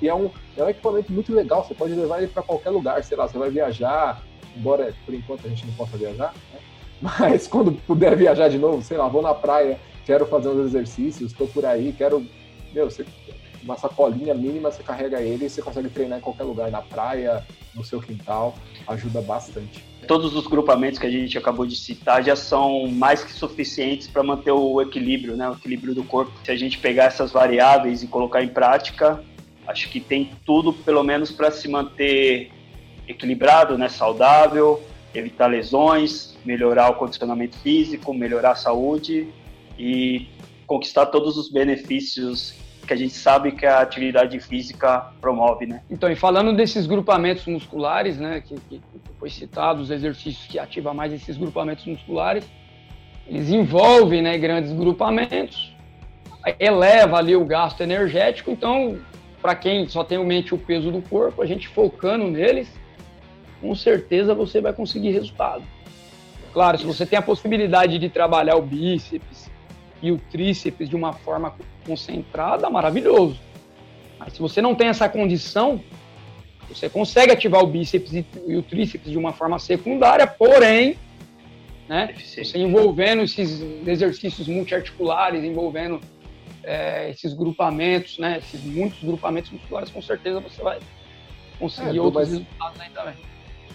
E 0.00 0.08
é 0.08 0.14
um, 0.14 0.30
é 0.56 0.64
um 0.64 0.68
equipamento 0.68 1.12
muito 1.12 1.32
legal, 1.32 1.64
você 1.64 1.74
pode 1.74 1.94
levar 1.94 2.18
ele 2.18 2.28
para 2.28 2.42
qualquer 2.42 2.70
lugar, 2.70 3.02
sei 3.04 3.16
lá, 3.16 3.28
você 3.28 3.36
vai 3.36 3.50
viajar, 3.50 4.22
embora 4.56 4.94
por 5.04 5.14
enquanto 5.14 5.46
a 5.46 5.48
gente 5.48 5.66
não 5.66 5.74
possa 5.74 5.96
viajar, 5.96 6.34
né? 6.52 6.60
mas 7.00 7.46
quando 7.48 7.72
puder 7.72 8.16
viajar 8.16 8.48
de 8.48 8.58
novo, 8.58 8.82
sei 8.82 8.96
lá, 8.96 9.08
vou 9.08 9.22
na 9.22 9.34
praia, 9.34 9.78
quero 10.04 10.26
fazer 10.26 10.48
uns 10.48 10.66
exercícios, 10.66 11.32
estou 11.32 11.46
por 11.48 11.64
aí, 11.64 11.94
quero. 11.96 12.24
Meu, 12.72 12.90
você, 12.90 13.06
uma 13.62 13.78
sacolinha 13.78 14.34
mínima, 14.34 14.70
você 14.70 14.82
carrega 14.82 15.20
ele 15.20 15.46
e 15.46 15.50
você 15.50 15.62
consegue 15.62 15.88
treinar 15.88 16.18
em 16.18 16.22
qualquer 16.22 16.42
lugar, 16.42 16.70
na 16.70 16.82
praia, 16.82 17.44
no 17.74 17.84
seu 17.84 18.00
quintal, 18.00 18.54
ajuda 18.86 19.20
bastante 19.20 19.82
todos 20.04 20.34
os 20.36 20.46
grupamentos 20.46 20.98
que 20.98 21.06
a 21.06 21.10
gente 21.10 21.36
acabou 21.36 21.66
de 21.66 21.76
citar 21.76 22.22
já 22.22 22.36
são 22.36 22.86
mais 22.86 23.24
que 23.24 23.32
suficientes 23.32 24.06
para 24.06 24.22
manter 24.22 24.52
o 24.52 24.80
equilíbrio, 24.80 25.36
né, 25.36 25.48
o 25.48 25.54
equilíbrio 25.54 25.94
do 25.94 26.04
corpo. 26.04 26.32
Se 26.44 26.50
a 26.50 26.56
gente 26.56 26.78
pegar 26.78 27.04
essas 27.04 27.32
variáveis 27.32 28.02
e 28.02 28.06
colocar 28.06 28.42
em 28.42 28.48
prática, 28.48 29.22
acho 29.66 29.88
que 29.90 30.00
tem 30.00 30.30
tudo, 30.44 30.72
pelo 30.72 31.02
menos, 31.02 31.30
para 31.30 31.50
se 31.50 31.68
manter 31.68 32.50
equilibrado, 33.08 33.76
né, 33.76 33.88
saudável, 33.88 34.82
evitar 35.14 35.46
lesões, 35.46 36.36
melhorar 36.44 36.90
o 36.90 36.94
condicionamento 36.94 37.56
físico, 37.58 38.12
melhorar 38.12 38.52
a 38.52 38.56
saúde 38.56 39.28
e 39.78 40.28
conquistar 40.66 41.06
todos 41.06 41.36
os 41.36 41.50
benefícios 41.50 42.54
que 42.86 42.92
a 42.92 42.96
gente 42.96 43.14
sabe 43.14 43.52
que 43.52 43.64
a 43.64 43.80
atividade 43.80 44.38
física 44.40 45.10
promove, 45.20 45.66
né? 45.66 45.82
Então, 45.90 46.10
e 46.10 46.14
falando 46.14 46.54
desses 46.54 46.86
grupamentos 46.86 47.46
musculares, 47.46 48.18
né, 48.18 48.42
que, 48.46 48.56
que 48.68 48.80
foi 49.18 49.30
citado, 49.30 49.80
os 49.80 49.90
exercícios 49.90 50.46
que 50.46 50.58
ativam 50.58 50.92
mais 50.92 51.12
esses 51.12 51.36
grupamentos 51.36 51.86
musculares, 51.86 52.44
eles 53.26 53.48
envolvem, 53.48 54.20
né, 54.20 54.36
grandes 54.36 54.70
grupamentos, 54.72 55.74
eleva 56.58 57.16
ali 57.16 57.34
o 57.34 57.44
gasto 57.44 57.80
energético, 57.80 58.50
então, 58.50 58.98
para 59.40 59.54
quem 59.54 59.88
só 59.88 60.04
tem 60.04 60.20
em 60.20 60.26
mente 60.26 60.54
o 60.54 60.58
peso 60.58 60.90
do 60.90 61.00
corpo, 61.00 61.40
a 61.40 61.46
gente 61.46 61.66
focando 61.68 62.28
neles, 62.30 62.70
com 63.64 63.74
certeza 63.74 64.34
você 64.34 64.60
vai 64.60 64.74
conseguir 64.74 65.12
resultado. 65.12 65.64
Claro, 66.52 66.76
se 66.76 66.84
você 66.84 67.06
tem 67.06 67.18
a 67.18 67.22
possibilidade 67.22 67.98
de 67.98 68.10
trabalhar 68.10 68.56
o 68.56 68.62
bíceps, 68.62 69.50
e 70.04 70.12
o 70.12 70.18
tríceps 70.18 70.90
de 70.90 70.94
uma 70.94 71.14
forma 71.14 71.54
concentrada, 71.86 72.68
maravilhoso. 72.68 73.40
Mas 74.18 74.34
se 74.34 74.38
você 74.38 74.60
não 74.60 74.74
tem 74.74 74.88
essa 74.88 75.08
condição, 75.08 75.82
você 76.68 76.90
consegue 76.90 77.32
ativar 77.32 77.62
o 77.62 77.66
bíceps 77.66 78.12
e 78.12 78.54
o 78.54 78.62
tríceps 78.62 79.10
de 79.10 79.16
uma 79.16 79.32
forma 79.32 79.58
secundária, 79.58 80.26
porém, 80.26 80.98
né, 81.88 82.14
você 82.18 82.58
envolvendo 82.58 83.22
esses 83.22 83.62
exercícios 83.86 84.46
multiarticulares, 84.46 85.42
envolvendo 85.42 85.98
é, 86.62 87.08
esses 87.08 87.32
grupamentos, 87.32 88.18
né, 88.18 88.40
esses 88.40 88.62
muitos 88.62 89.02
grupamentos 89.02 89.50
musculares, 89.50 89.90
com 89.90 90.02
certeza 90.02 90.38
você 90.38 90.62
vai 90.62 90.80
conseguir 91.58 91.96
é, 91.96 92.00
outros 92.02 92.28
mas... 92.28 92.30
resultados 92.30 92.78
aí 92.78 92.90
também. 92.90 93.33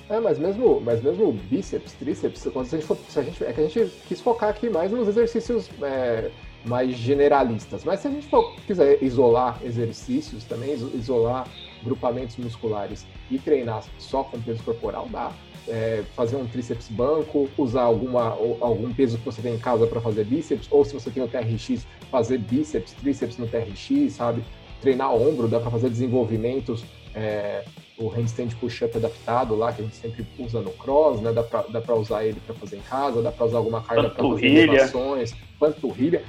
É, 0.10 0.20
mas 0.20 0.40
mesmo, 0.40 0.82
mas 0.82 1.04
mesmo 1.04 1.32
bíceps, 1.32 1.94
tríceps, 1.94 2.40
se 2.42 2.50
a 2.50 2.64
gente 2.64 2.86
for, 2.86 2.98
se 3.08 3.20
a 3.20 3.22
gente, 3.22 3.44
é 3.44 3.54
que 3.54 3.62
a 3.62 3.68
gente 3.68 3.92
quis 4.08 4.20
focar 4.20 4.50
aqui 4.50 4.68
mais 4.68 4.92
nos 4.92 5.08
exercícios 5.08 5.70
é, 5.84 6.32
mais 6.66 6.96
generalistas. 6.96 7.84
Mas 7.84 8.00
se 8.00 8.08
a 8.08 8.12
gente 8.12 8.28
for, 8.28 8.56
quiser 8.66 9.04
isolar 9.04 9.60
exercícios 9.64 10.44
também, 10.46 10.74
isolar 10.74 11.48
grupamentos 11.84 12.36
musculares 12.38 13.06
e 13.30 13.38
treinar 13.38 13.84
só 14.00 14.24
com 14.24 14.42
peso 14.42 14.64
corporal, 14.64 15.08
dá. 15.12 15.32
É, 15.68 16.04
fazer 16.16 16.36
um 16.36 16.48
tríceps 16.48 16.88
banco, 16.90 17.48
usar 17.56 17.84
alguma, 17.84 18.30
algum 18.60 18.92
peso 18.92 19.20
que 19.20 19.26
você 19.26 19.40
tem 19.40 19.54
em 19.54 19.60
casa 19.60 19.86
para 19.86 20.02
fazer 20.02 20.24
bíceps, 20.24 20.68
ou 20.72 20.84
se 20.84 20.96
você 20.96 21.12
tem 21.12 21.22
o 21.22 21.28
TRX, 21.28 21.86
fazer 22.10 22.40
bíceps, 22.40 22.94
tríceps 22.94 23.38
no 23.38 23.46
TRX, 23.46 24.14
sabe? 24.14 24.44
Treinar 24.82 25.14
ombro, 25.14 25.48
dá 25.48 25.60
para 25.60 25.70
fazer 25.70 25.90
desenvolvimentos 25.92 26.84
é, 27.20 27.66
o 27.98 28.08
handstand 28.08 28.56
push-up 28.60 28.96
adaptado 28.96 29.56
lá, 29.56 29.74
que 29.74 29.82
a 29.82 29.84
gente 29.84 29.98
sempre 29.98 30.26
usa 30.40 30.62
no 30.62 30.72
cross, 30.72 31.20
né? 31.22 31.34
Dá 31.34 31.44
pra, 31.44 31.64
dá 31.64 31.82
pra 31.82 31.96
usar 31.96 32.24
ele 32.24 32.40
para 32.46 32.56
fazer 32.56 32.78
em 32.78 32.82
casa, 32.82 33.22
dá 33.22 33.32
para 33.32 33.46
usar 33.46 33.58
alguma 33.58 33.82
carga 33.82 34.10
para 34.10 34.24
fazer 34.24 34.46
elevações, 34.46 35.36
panturrilha. 35.60 36.24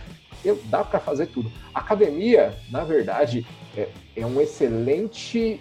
Eu, 0.45 0.61
dá 0.65 0.83
para 0.83 0.99
fazer 0.99 1.27
tudo. 1.27 1.51
Academia, 1.73 2.55
na 2.71 2.83
verdade, 2.83 3.47
é, 3.77 3.89
é 4.17 4.27
um 4.27 4.41
excelente, 4.41 5.61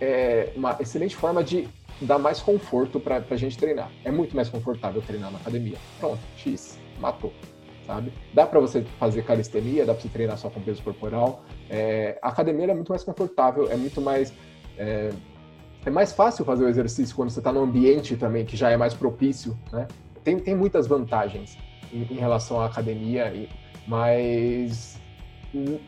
é, 0.00 0.50
uma 0.54 0.76
excelente 0.78 1.16
forma 1.16 1.42
de 1.42 1.66
dar 2.00 2.18
mais 2.18 2.40
conforto 2.40 3.00
para 3.00 3.24
a 3.30 3.36
gente 3.36 3.56
treinar. 3.56 3.90
É 4.04 4.10
muito 4.10 4.36
mais 4.36 4.50
confortável 4.50 5.00
treinar 5.00 5.32
na 5.32 5.38
academia. 5.38 5.78
Pronto, 5.98 6.20
X, 6.36 6.78
matou. 7.00 7.32
Sabe? 7.86 8.12
Dá 8.34 8.44
para 8.44 8.58
você 8.58 8.84
fazer 8.98 9.22
calistenia, 9.22 9.86
dá 9.86 9.94
para 9.94 10.02
você 10.02 10.08
treinar 10.08 10.36
só 10.36 10.50
com 10.50 10.60
peso 10.60 10.82
corporal. 10.82 11.44
É, 11.70 12.18
a 12.20 12.28
academia 12.28 12.66
é 12.66 12.74
muito 12.74 12.90
mais 12.90 13.04
confortável, 13.04 13.70
é 13.70 13.76
muito 13.76 14.00
mais 14.00 14.34
é, 14.78 15.10
é 15.84 15.90
mais 15.90 16.12
fácil 16.12 16.44
fazer 16.44 16.64
o 16.64 16.68
exercício 16.68 17.14
quando 17.14 17.30
você 17.30 17.40
está 17.40 17.52
no 17.52 17.60
ambiente 17.60 18.16
também, 18.16 18.44
que 18.44 18.56
já 18.56 18.70
é 18.70 18.76
mais 18.76 18.94
propício, 18.94 19.56
né? 19.72 19.86
Tem, 20.24 20.38
tem 20.38 20.54
muitas 20.54 20.86
vantagens 20.86 21.56
em, 21.92 22.02
em 22.02 22.16
relação 22.16 22.60
à 22.60 22.66
academia, 22.66 23.32
mas 23.86 25.00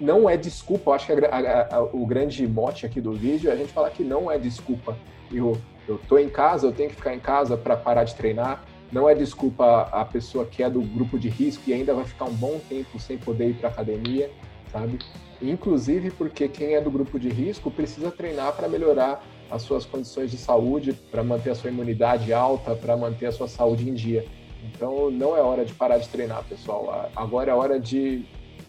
não 0.01 0.29
é 0.29 0.37
desculpa. 0.37 0.91
Eu 0.91 0.95
acho 0.95 1.07
que 1.07 1.13
a, 1.13 1.29
a, 1.29 1.77
a, 1.77 1.83
o 1.83 2.07
grande 2.07 2.47
mote 2.47 2.87
aqui 2.87 3.01
do 3.01 3.13
vídeo 3.13 3.51
é 3.51 3.55
a 3.55 3.57
gente 3.57 3.73
falar 3.73 3.91
que 3.91 4.05
não 4.05 4.31
é 4.31 4.39
desculpa. 4.39 4.97
Eu, 5.33 5.59
eu 5.87 5.99
tô 6.09 6.19
em 6.19 6.29
casa, 6.29 6.67
eu 6.67 6.73
tenho 6.73 6.89
que 6.89 6.97
ficar 6.97 7.15
em 7.15 7.21
casa 7.21 7.57
para 7.57 7.77
parar 7.77 8.05
de 8.05 8.15
treinar. 8.15 8.65
Não 8.91 9.09
é 9.09 9.15
desculpa 9.15 9.83
a 9.93 10.05
pessoa 10.05 10.47
que 10.47 10.63
é 10.63 10.71
do 10.71 10.81
grupo 10.81 11.19
de 11.19 11.29
risco 11.29 11.65
e 11.67 11.75
ainda 11.75 11.93
vai 11.93 12.05
ficar 12.05 12.25
um 12.25 12.35
bom 12.35 12.59
tempo 12.69 12.99
sem 12.99 13.19
poder 13.19 13.51
ir 13.51 13.55
para 13.55 13.69
academia, 13.69 14.31
sabe? 14.71 14.99
Inclusive 15.41 16.11
porque 16.11 16.49
quem 16.49 16.75
é 16.75 16.81
do 16.81 16.91
grupo 16.91 17.19
de 17.19 17.29
risco 17.29 17.71
precisa 17.71 18.11
treinar 18.11 18.53
para 18.55 18.69
melhorar 18.69 19.25
as 19.51 19.63
suas 19.63 19.85
condições 19.85 20.31
de 20.31 20.37
saúde, 20.37 20.93
para 20.93 21.23
manter 21.23 21.51
a 21.51 21.55
sua 21.55 21.71
imunidade 21.71 22.33
alta, 22.33 22.75
para 22.75 22.97
manter 22.97 23.27
a 23.27 23.33
sua 23.33 23.49
saúde 23.49 23.89
em 23.89 23.95
dia. 23.95 24.27
Então 24.65 25.11
não 25.11 25.37
é 25.37 25.41
hora 25.41 25.65
de 25.65 25.73
parar 25.73 25.99
de 25.99 26.09
treinar, 26.09 26.45
pessoal. 26.45 27.11
Agora 27.15 27.51
é 27.51 27.55
hora 27.55 27.79
de 27.79 28.25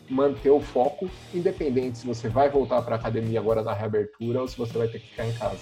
manter 0.10 0.50
o 0.50 0.60
foco, 0.60 1.10
independente 1.34 2.00
se 2.00 2.08
você 2.08 2.30
vai 2.30 2.50
voltar 2.50 2.82
para 2.82 2.96
a 2.96 3.00
academia 3.00 3.40
agora 3.40 3.62
na 3.62 3.74
reabertura 3.74 4.42
ou 4.42 4.48
se 4.48 4.58
você 4.58 4.78
vai 4.78 4.88
ter 4.88 5.00
que 5.00 5.10
ficar 5.10 5.28
em 5.28 5.34
casa. 5.34 5.60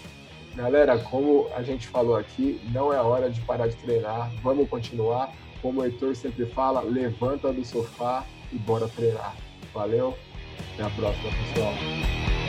Galera, 0.56 0.97
como 0.97 1.47
a 1.56 1.62
gente 1.62 1.88
falou 1.88 2.15
aqui, 2.15 2.60
não 2.73 2.91
é 2.91 3.00
hora 3.00 3.30
de 3.30 3.39
parar 3.41 3.67
de 3.67 3.76
treinar, 3.76 4.32
vamos 4.41 4.67
continuar. 4.69 5.32
Como 5.62 5.82
o 5.82 5.86
Heitor 5.86 6.15
sempre 6.15 6.45
fala, 6.45 6.82
levanta 6.82 7.52
do 7.52 7.63
sofá 7.63 8.26
e 8.52 8.58
bora 8.58 8.88
treinar. 8.88 9.36
Valeu, 9.73 10.17
até 10.73 10.83
a 10.83 10.89
próxima, 10.89 11.31
pessoal. 11.31 11.73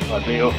Valeu. 0.08 0.52